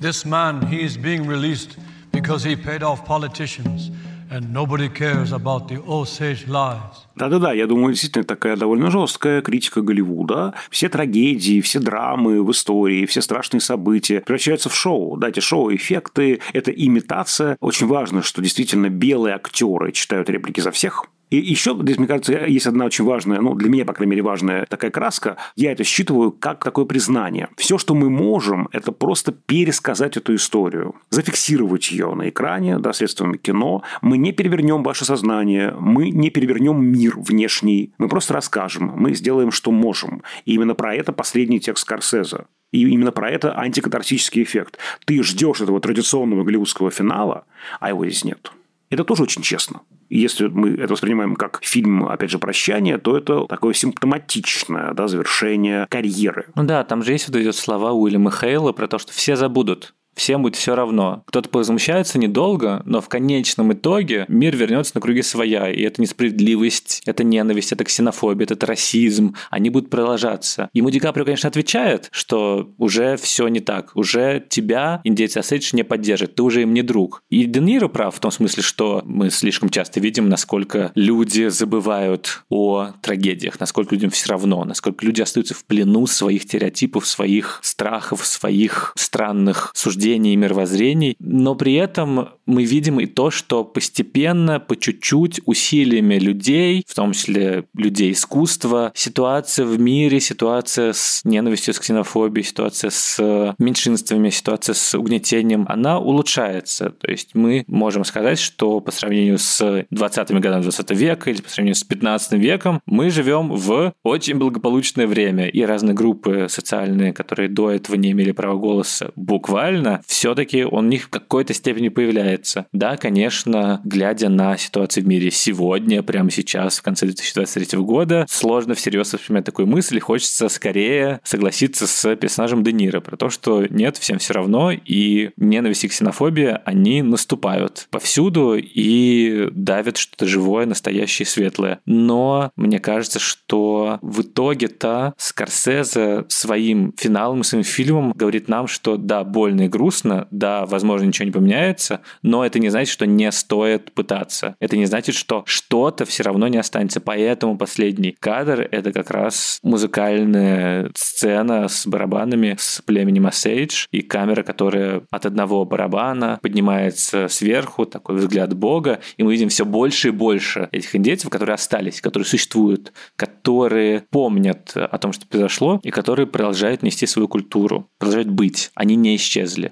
This 0.00 0.26
man, 0.26 0.68
he 0.68 0.82
is 0.82 0.96
being 0.96 1.26
released 1.26 1.78
because 2.12 2.44
he 2.44 2.56
paid 2.56 2.82
off 2.82 3.06
politicians 3.06 3.90
and 4.32 4.52
nobody 4.52 4.88
cares 4.88 5.32
about 5.32 5.68
the 5.68 5.78
Osage 5.86 6.48
lives. 6.48 7.06
Да-да-да, 7.16 7.52
я 7.52 7.66
думаю, 7.66 7.92
действительно 7.92 8.24
такая 8.24 8.56
довольно 8.56 8.90
жесткая 8.90 9.42
критика 9.42 9.82
Голливуда. 9.82 10.54
Все 10.70 10.88
трагедии, 10.88 11.60
все 11.60 11.78
драмы 11.78 12.42
в 12.42 12.50
истории, 12.50 13.06
все 13.06 13.20
страшные 13.20 13.60
события 13.60 14.20
превращаются 14.20 14.68
в 14.70 14.74
шоу. 14.74 15.16
Да, 15.18 15.28
эти 15.28 15.40
шоу-эффекты, 15.40 16.40
это 16.52 16.70
имитация. 16.70 17.56
Очень 17.60 17.86
важно, 17.86 18.22
что 18.22 18.40
действительно 18.40 18.88
белые 18.88 19.34
актеры 19.34 19.92
читают 19.92 20.30
реплики 20.30 20.60
за 20.60 20.70
всех, 20.70 21.04
и 21.32 21.38
еще, 21.38 21.74
здесь, 21.80 21.96
мне 21.96 22.06
кажется, 22.06 22.44
есть 22.44 22.66
одна 22.66 22.84
очень 22.84 23.06
важная, 23.06 23.40
ну, 23.40 23.54
для 23.54 23.70
меня, 23.70 23.86
по 23.86 23.94
крайней 23.94 24.10
мере, 24.10 24.22
важная 24.22 24.66
такая 24.66 24.90
краска. 24.90 25.38
Я 25.56 25.72
это 25.72 25.82
считываю 25.82 26.30
как 26.30 26.62
такое 26.62 26.84
признание. 26.84 27.48
Все, 27.56 27.78
что 27.78 27.94
мы 27.94 28.10
можем, 28.10 28.68
это 28.70 28.92
просто 28.92 29.32
пересказать 29.32 30.18
эту 30.18 30.34
историю, 30.34 30.94
зафиксировать 31.08 31.90
ее 31.90 32.14
на 32.14 32.28
экране, 32.28 32.78
да, 32.78 32.92
средствами 32.92 33.38
кино. 33.38 33.82
Мы 34.02 34.18
не 34.18 34.32
перевернем 34.32 34.82
ваше 34.82 35.06
сознание, 35.06 35.74
мы 35.80 36.10
не 36.10 36.28
перевернем 36.28 36.84
мир 36.84 37.14
внешний, 37.16 37.94
мы 37.96 38.10
просто 38.10 38.34
расскажем, 38.34 38.92
мы 38.94 39.14
сделаем, 39.14 39.52
что 39.52 39.70
можем. 39.70 40.22
И 40.44 40.52
именно 40.52 40.74
про 40.74 40.94
это 40.94 41.14
последний 41.14 41.60
текст 41.60 41.84
Скорсезе. 41.84 42.44
И 42.72 42.86
именно 42.86 43.10
про 43.10 43.30
это 43.30 43.58
антикатарсический 43.58 44.42
эффект. 44.42 44.76
Ты 45.06 45.22
ждешь 45.22 45.62
этого 45.62 45.80
традиционного 45.80 46.44
голливудского 46.44 46.90
финала, 46.90 47.46
а 47.80 47.88
его 47.88 48.04
здесь 48.04 48.24
нет. 48.24 48.52
Это 48.92 49.04
тоже 49.04 49.22
очень 49.22 49.40
честно. 49.40 49.80
Если 50.10 50.48
мы 50.48 50.70
это 50.74 50.92
воспринимаем 50.92 51.34
как 51.34 51.60
фильм, 51.62 52.04
опять 52.04 52.30
же, 52.30 52.38
прощания, 52.38 52.98
то 52.98 53.16
это 53.16 53.46
такое 53.46 53.72
симптоматичное 53.72 54.92
да, 54.92 55.08
завершение 55.08 55.86
карьеры. 55.88 56.48
Ну 56.54 56.64
да, 56.64 56.84
там 56.84 57.02
же 57.02 57.12
есть 57.12 57.26
вот 57.28 57.36
эти 57.36 57.50
слова 57.52 57.92
Уильяма 57.92 58.30
Хейла 58.30 58.72
про 58.72 58.88
то, 58.88 58.98
что 58.98 59.12
все 59.12 59.34
забудут 59.34 59.94
Всем 60.14 60.42
будет 60.42 60.56
все 60.56 60.74
равно. 60.74 61.22
Кто-то 61.26 61.48
возмущается 61.52 62.18
недолго, 62.18 62.82
но 62.84 63.00
в 63.00 63.08
конечном 63.08 63.72
итоге 63.72 64.24
мир 64.28 64.56
вернется 64.56 64.92
на 64.94 65.00
круги 65.00 65.22
своя. 65.22 65.70
И 65.70 65.82
это 65.82 66.02
несправедливость, 66.02 67.02
это 67.06 67.24
ненависть, 67.24 67.72
это 67.72 67.84
ксенофобия, 67.84 68.46
это 68.48 68.66
расизм. 68.66 69.34
Они 69.50 69.70
будут 69.70 69.90
продолжаться. 69.90 70.68
Ему 70.74 70.90
Ди 70.90 71.00
Каприо, 71.00 71.24
конечно, 71.24 71.48
отвечает, 71.48 72.08
что 72.12 72.72
уже 72.78 73.16
все 73.16 73.48
не 73.48 73.60
так. 73.60 73.92
Уже 73.94 74.44
тебя 74.48 75.00
индейцы 75.04 75.38
Осейдж 75.38 75.70
не 75.72 75.82
поддержат. 75.82 76.34
Ты 76.34 76.42
уже 76.42 76.62
им 76.62 76.74
не 76.74 76.82
друг. 76.82 77.22
И 77.30 77.44
Де 77.44 77.60
Ниро 77.60 77.88
прав 77.88 78.14
в 78.14 78.20
том 78.20 78.30
смысле, 78.30 78.62
что 78.62 79.02
мы 79.04 79.30
слишком 79.30 79.70
часто 79.70 80.00
видим, 80.00 80.28
насколько 80.28 80.92
люди 80.94 81.48
забывают 81.48 82.44
о 82.50 82.92
трагедиях, 83.00 83.58
насколько 83.60 83.94
людям 83.94 84.10
все 84.10 84.30
равно, 84.30 84.64
насколько 84.64 85.04
люди 85.06 85.22
остаются 85.22 85.54
в 85.54 85.64
плену 85.64 86.06
своих 86.06 86.42
стереотипов, 86.42 87.06
своих 87.06 87.60
страхов, 87.62 88.26
своих 88.26 88.92
странных 88.96 89.72
суждений 89.74 90.01
суждений 90.02 90.34
и 90.34 90.36
мировоззрений, 90.36 91.16
но 91.20 91.54
при 91.54 91.74
этом 91.74 92.30
мы 92.44 92.64
видим 92.64 92.98
и 92.98 93.06
то, 93.06 93.30
что 93.30 93.64
постепенно, 93.64 94.58
по 94.58 94.76
чуть-чуть, 94.76 95.40
усилиями 95.46 96.16
людей, 96.16 96.84
в 96.86 96.94
том 96.94 97.12
числе 97.12 97.64
людей 97.74 98.12
искусства, 98.12 98.90
ситуация 98.94 99.64
в 99.64 99.78
мире, 99.78 100.18
ситуация 100.18 100.92
с 100.92 101.20
ненавистью, 101.24 101.72
с 101.72 101.78
ксенофобией, 101.78 102.44
ситуация 102.44 102.90
с 102.90 103.54
меньшинствами, 103.58 104.30
ситуация 104.30 104.74
с 104.74 104.94
угнетением, 104.94 105.66
она 105.68 106.00
улучшается. 106.00 106.90
То 106.90 107.10
есть 107.10 107.30
мы 107.34 107.64
можем 107.68 108.04
сказать, 108.04 108.40
что 108.40 108.80
по 108.80 108.90
сравнению 108.90 109.38
с 109.38 109.86
20-ми 109.92 110.40
годами 110.40 110.62
20 110.62 110.90
века 110.90 111.30
или 111.30 111.40
по 111.40 111.48
сравнению 111.48 111.76
с 111.76 111.84
15 111.84 112.32
веком 112.32 112.80
мы 112.86 113.10
живем 113.10 113.52
в 113.52 113.94
очень 114.02 114.36
благополучное 114.36 115.06
время. 115.06 115.46
И 115.46 115.62
разные 115.62 115.94
группы 115.94 116.46
социальные, 116.48 117.12
которые 117.12 117.48
до 117.48 117.70
этого 117.70 117.94
не 117.94 118.10
имели 118.10 118.32
права 118.32 118.56
голоса, 118.56 119.12
буквально 119.14 119.91
все-таки 120.06 120.64
он 120.64 120.86
у 120.86 120.88
них 120.88 121.04
в 121.04 121.08
какой-то 121.08 121.54
степени 121.54 121.88
появляется. 121.88 122.66
Да, 122.72 122.96
конечно, 122.96 123.80
глядя 123.84 124.28
на 124.28 124.56
ситуацию 124.56 125.04
в 125.04 125.06
мире 125.06 125.30
сегодня, 125.30 126.02
прямо 126.02 126.30
сейчас, 126.30 126.78
в 126.78 126.82
конце 126.82 127.06
2023 127.06 127.78
года, 127.80 128.26
сложно 128.28 128.74
всерьез 128.74 129.12
воспринимать 129.12 129.44
такую 129.44 129.66
мысль, 129.66 129.96
и 129.96 130.00
хочется 130.00 130.48
скорее 130.48 131.20
согласиться 131.24 131.86
с 131.86 132.16
персонажем 132.16 132.62
Де 132.64 132.72
Ниро 132.72 133.00
про 133.00 133.16
то, 133.16 133.30
что 133.30 133.64
нет, 133.68 133.96
всем 133.96 134.18
все 134.18 134.34
равно, 134.34 134.72
и 134.72 135.30
ненависть 135.36 135.84
и 135.84 135.88
ксенофобия, 135.88 136.62
они 136.64 137.02
наступают 137.02 137.86
повсюду 137.90 138.56
и 138.56 139.48
давят 139.52 139.96
что-то 139.96 140.26
живое, 140.26 140.66
настоящее, 140.66 141.26
светлое. 141.26 141.80
Но 141.86 142.50
мне 142.56 142.78
кажется, 142.78 143.18
что 143.18 143.98
в 144.02 144.22
итоге-то 144.22 145.14
Скорсезе 145.16 146.24
своим 146.28 146.92
финалом, 146.96 147.44
своим 147.44 147.64
фильмом 147.64 148.12
говорит 148.12 148.48
нам, 148.48 148.66
что 148.66 148.96
да, 148.96 149.24
больно 149.24 149.62
и 149.62 149.68
грустно, 149.82 150.28
да, 150.30 150.64
возможно, 150.64 151.06
ничего 151.06 151.26
не 151.26 151.32
поменяется, 151.32 152.02
но 152.22 152.46
это 152.46 152.60
не 152.60 152.68
значит, 152.68 152.92
что 152.92 153.04
не 153.04 153.32
стоит 153.32 153.90
пытаться. 153.92 154.54
Это 154.60 154.76
не 154.76 154.86
значит, 154.86 155.16
что 155.16 155.42
что-то 155.44 156.04
все 156.04 156.22
равно 156.22 156.46
не 156.46 156.56
останется. 156.56 157.00
Поэтому 157.00 157.58
последний 157.58 158.14
кадр— 158.20 158.68
это 158.70 158.92
как 158.92 159.10
раз 159.10 159.58
музыкальная 159.64 160.92
сцена 160.94 161.66
с 161.66 161.84
барабанами, 161.84 162.54
с 162.60 162.80
племенем 162.86 163.26
Осейдж, 163.26 163.86
и 163.90 164.02
камера, 164.02 164.44
которая 164.44 165.02
от 165.10 165.26
одного 165.26 165.64
барабана 165.64 166.38
поднимается 166.40 167.26
сверху, 167.26 167.84
такой 167.84 168.16
взгляд 168.16 168.54
Бога, 168.54 169.00
и 169.16 169.24
мы 169.24 169.32
видим 169.32 169.48
все 169.48 169.64
больше 169.64 170.08
и 170.08 170.12
больше 170.12 170.68
этих 170.70 170.94
индейцев, 170.94 171.28
которые 171.28 171.54
остались, 171.54 172.00
которые 172.00 172.26
существуют, 172.26 172.92
которые 173.16 174.04
помнят 174.10 174.72
о 174.76 174.98
том, 174.98 175.12
что 175.12 175.26
произошло, 175.26 175.80
и 175.82 175.90
которые 175.90 176.28
продолжают 176.28 176.84
нести 176.84 177.06
свою 177.06 177.26
культуру, 177.26 177.88
продолжают 177.98 178.28
быть. 178.28 178.70
Они 178.76 178.94
не 178.94 179.16
исчезли 179.16 179.71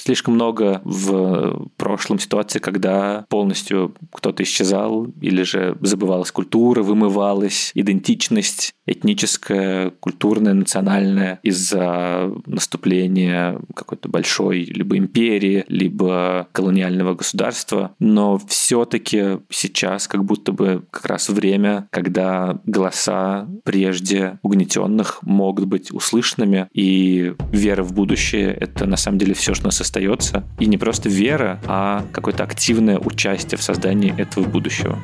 слишком 0.00 0.34
много 0.34 0.80
в 0.84 1.68
прошлом 1.76 2.18
ситуации, 2.18 2.58
когда 2.58 3.24
полностью 3.28 3.94
кто-то 4.12 4.42
исчезал 4.42 5.06
или 5.20 5.42
же 5.42 5.76
забывалась 5.80 6.30
культура, 6.30 6.82
вымывалась 6.82 7.70
идентичность 7.74 8.74
этническая, 8.90 9.90
культурная, 10.00 10.52
национальная 10.52 11.38
из-за 11.42 12.32
наступления 12.46 13.60
какой-то 13.74 14.08
большой 14.08 14.64
либо 14.64 14.98
империи, 14.98 15.64
либо 15.68 16.48
колониального 16.52 17.14
государства. 17.14 17.94
Но 18.00 18.38
все-таки 18.48 19.38
сейчас 19.48 20.08
как 20.08 20.24
будто 20.24 20.52
бы 20.52 20.84
как 20.90 21.06
раз 21.06 21.28
время, 21.28 21.88
когда 21.90 22.60
голоса 22.64 23.48
прежде 23.64 24.38
угнетенных 24.42 25.22
могут 25.22 25.66
быть 25.66 25.92
услышанными, 25.92 26.68
и 26.72 27.34
вера 27.52 27.82
в 27.82 27.92
будущее— 27.92 28.52
это 28.60 28.86
на 28.86 28.96
самом 28.96 29.18
деле 29.18 29.34
все, 29.34 29.54
что 29.54 29.66
нас 29.66 29.80
остается. 29.90 30.44
И 30.60 30.66
не 30.66 30.78
просто 30.78 31.08
вера, 31.08 31.60
а 31.66 32.04
какое-то 32.12 32.44
активное 32.44 32.98
участие 32.98 33.58
в 33.58 33.62
создании 33.62 34.14
этого 34.16 34.44
будущего. 34.44 34.98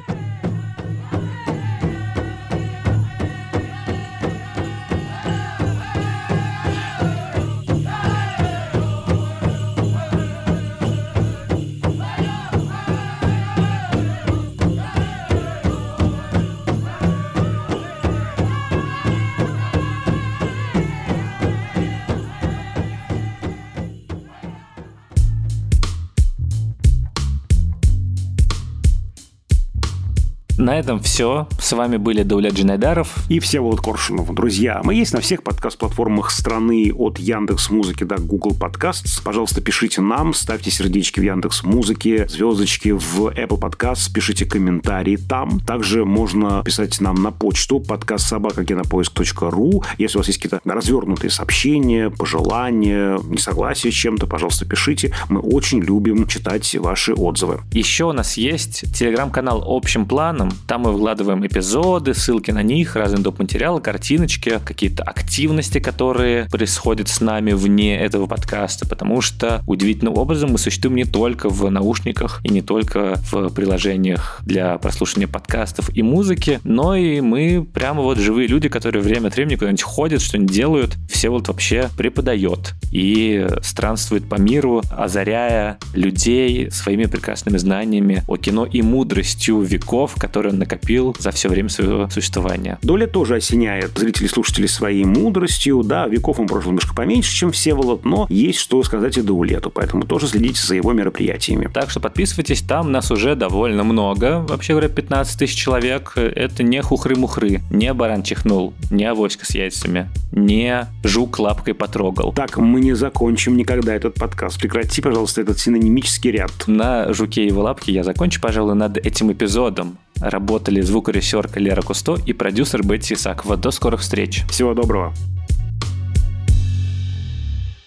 На 30.67 30.81
этом 30.81 30.99
все. 30.99 31.47
С 31.61 31.71
вами 31.75 31.97
были 31.97 32.25
Дауля 32.25 32.51
Джинайдаров 32.51 33.15
и 33.29 33.39
Всеволод 33.39 33.81
Коршунов. 33.81 34.35
Друзья, 34.35 34.81
мы 34.83 34.97
есть 34.97 35.13
на 35.13 35.21
всех 35.21 35.45
подкаст-платформах 35.45 36.33
страны 36.33 36.93
от 36.93 37.21
Яндекс 37.21 37.71
Музыки 37.71 38.03
до 38.03 38.17
Google 38.17 38.51
Podcasts. 38.51 39.23
Пожалуйста, 39.23 39.61
пишите 39.61 40.01
нам, 40.01 40.35
ставьте 40.35 40.73
сердечки 40.73 41.21
в 41.21 41.23
Яндекс 41.23 41.63
Музыке, 41.63 42.27
звездочки 42.27 42.89
в 42.89 43.29
Apple 43.29 43.61
Podcasts, 43.61 44.13
пишите 44.13 44.45
комментарии 44.45 45.15
там. 45.15 45.61
Также 45.61 46.05
можно 46.05 46.65
писать 46.65 47.01
нам 47.01 47.23
на 47.23 47.31
почту 47.31 47.79
подкаст 47.79 48.27
собакагенопоиск.ру. 48.27 49.85
Если 49.99 50.19
у 50.19 50.19
вас 50.19 50.27
есть 50.27 50.43
какие-то 50.43 50.61
развернутые 50.69 51.31
сообщения, 51.31 52.11
пожелания, 52.11 53.21
несогласия 53.29 53.93
с 53.93 53.95
чем-то, 53.95 54.27
пожалуйста, 54.27 54.65
пишите. 54.65 55.15
Мы 55.29 55.39
очень 55.39 55.79
любим 55.79 56.27
читать 56.27 56.75
ваши 56.75 57.15
отзывы. 57.15 57.61
Еще 57.71 58.07
у 58.07 58.13
нас 58.13 58.37
есть 58.37 58.93
телеграм-канал 58.93 59.63
общим 59.65 60.07
планом. 60.07 60.51
Там 60.67 60.83
мы 60.83 60.93
выкладываем 60.93 61.47
эпизоды, 61.47 62.15
ссылки 62.15 62.51
на 62.51 62.63
них, 62.63 62.97
разные 62.97 63.23
доп. 63.23 63.39
материалы, 63.39 63.81
картиночки, 63.81 64.61
какие-то 64.65 65.03
активности, 65.03 65.79
которые 65.79 66.49
происходят 66.51 67.09
с 67.09 67.21
нами 67.21 67.53
вне 67.53 67.99
этого 67.99 68.27
подкаста, 68.27 68.87
потому 68.87 69.21
что 69.21 69.63
удивительным 69.67 70.17
образом 70.17 70.51
мы 70.51 70.59
существуем 70.59 70.97
не 70.97 71.05
только 71.05 71.49
в 71.49 71.71
наушниках 71.71 72.41
и 72.45 72.49
не 72.49 72.63
только 72.63 73.17
в 73.31 73.51
приложениях 73.51 74.41
для 74.43 74.79
прослушивания 74.79 75.29
подкастов 75.29 75.95
и 75.95 76.03
музыки, 76.03 76.61
но 76.65 76.95
и 76.95 77.21
мы 77.21 77.67
прямо 77.73 78.03
вот 78.03 78.19
живые 78.19 78.49
люди, 78.49 78.69
которые 78.69 79.03
время 79.03 79.29
от 79.29 79.37
времени 79.37 79.57
куда-нибудь 79.57 79.83
ходят, 79.83 80.23
что-нибудь 80.23 80.53
делают. 80.53 80.97
Все 81.11 81.31
вот 81.31 81.49
вообще 81.49 81.91
преподает 81.97 82.75
и 82.91 83.47
странствует 83.63 84.29
по 84.29 84.37
миру, 84.37 84.83
озаряя 84.91 85.79
людей 85.95 86.71
своими 86.71 87.05
прекрасными 87.05 87.59
знаниями 87.59 88.23
о 88.27 88.37
кино 88.37 88.65
и 88.65 88.83
мудростью 88.83 89.61
веков, 89.61 90.15
которые 90.17 90.46
он 90.49 90.59
накопил 90.59 91.15
за 91.19 91.31
все 91.31 91.49
время 91.49 91.69
своего 91.69 92.09
существования. 92.11 92.79
Доля 92.83 93.07
тоже 93.07 93.37
осеняет 93.37 93.99
зрителей 93.99 94.27
и 94.27 94.31
слушателей 94.31 94.69
своей 94.69 95.05
мудростью. 95.05 95.83
Да, 95.83 96.07
веков 96.07 96.41
он 96.41 96.47
прожил 96.47 96.71
немножко 96.71 96.95
поменьше, 96.95 97.35
чем 97.35 97.53
Всеволод, 97.53 98.05
но 98.05 98.27
есть 98.29 98.59
что 98.59 98.83
сказать 98.83 99.19
и 99.19 99.23
Даулету, 99.23 99.71
поэтому 99.71 100.05
тоже 100.05 100.29
следите 100.29 100.63
за 100.63 100.75
его 100.75 100.93
мероприятиями. 100.93 101.71
Так 101.73 101.91
что 101.91 102.01
подписывайтесь, 102.01 102.63
там 102.63 102.93
нас 102.93 103.11
уже 103.11 103.35
довольно 103.35 103.85
много. 103.85 104.45
Вообще 104.49 104.73
говоря, 104.73 104.89
15 104.89 105.39
тысяч 105.39 105.57
человек. 105.57 106.13
Это 106.17 106.63
не 106.63 106.81
хухры-мухры, 106.83 107.61
не 107.71 107.93
баран 107.93 108.23
чихнул, 108.23 108.75
не 108.91 109.05
авоська 109.05 109.45
с 109.45 109.51
яйцами, 109.55 110.09
не 110.33 110.87
жук 111.05 111.39
лапкой 111.39 111.75
потрогал. 111.75 112.33
Так, 112.33 112.59
мы 112.59 112.81
не 112.81 112.95
закончим 112.95 113.57
никогда 113.57 113.95
этот 113.95 114.15
подкаст. 114.15 114.61
Прекрати, 114.61 115.01
пожалуйста, 115.01 115.41
этот 115.41 115.59
синонимический 115.59 116.31
ряд. 116.31 116.53
На 116.67 117.13
жуке 117.13 117.45
и 117.45 117.47
его 117.47 117.63
лапке 117.63 117.93
я 117.93 118.05
закончу, 118.05 118.41
пожалуй, 118.41 118.75
над 118.75 118.99
этим 118.99 119.33
эпизодом. 119.33 119.99
Работали 120.21 120.81
звукорежиссерка 120.81 121.61
Лера 121.61 121.83
Кусто 121.83 122.17
и 122.27 122.33
продюсер 122.33 122.87
Бетти 122.87 123.15
Исакова. 123.15 123.57
До 123.57 123.71
скорых 123.71 124.01
встреч. 124.01 124.43
Всего 124.49 124.75
доброго. 124.75 125.15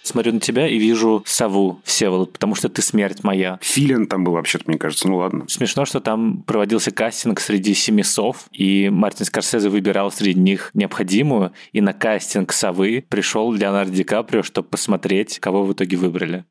Смотрю 0.10 0.34
на 0.34 0.40
тебя 0.40 0.68
и 0.68 0.80
вижу 0.80 1.22
сову, 1.28 1.82
Всеволод, 1.84 2.34
потому 2.34 2.56
что 2.56 2.68
ты 2.68 2.82
смерть 2.82 3.24
моя. 3.24 3.60
Филин 3.62 4.08
там 4.08 4.24
был 4.24 4.32
вообще-то, 4.34 4.64
мне 4.66 4.80
кажется. 4.80 5.08
Ну 5.08 5.18
ладно. 5.18 5.46
Смешно, 5.48 5.86
что 5.86 6.00
там 6.00 6.42
проводился 6.42 6.90
кастинг 6.90 7.40
среди 7.40 7.76
семи 7.76 8.02
сов, 8.02 8.48
и 8.52 8.90
Мартин 8.90 9.28
Скорсезе 9.28 9.70
выбирал 9.70 10.12
среди 10.12 10.40
них 10.40 10.72
необходимую, 10.74 11.52
и 11.74 11.82
на 11.82 11.94
кастинг 11.94 12.54
совы 12.54 13.06
пришел 13.08 13.54
Леонардо 13.54 13.94
Ди 13.94 14.04
Каприо, 14.04 14.42
чтобы 14.42 14.70
посмотреть, 14.70 15.38
кого 15.40 15.64
в 15.64 15.74
итоге 15.74 15.96
выбрали. 15.98 16.44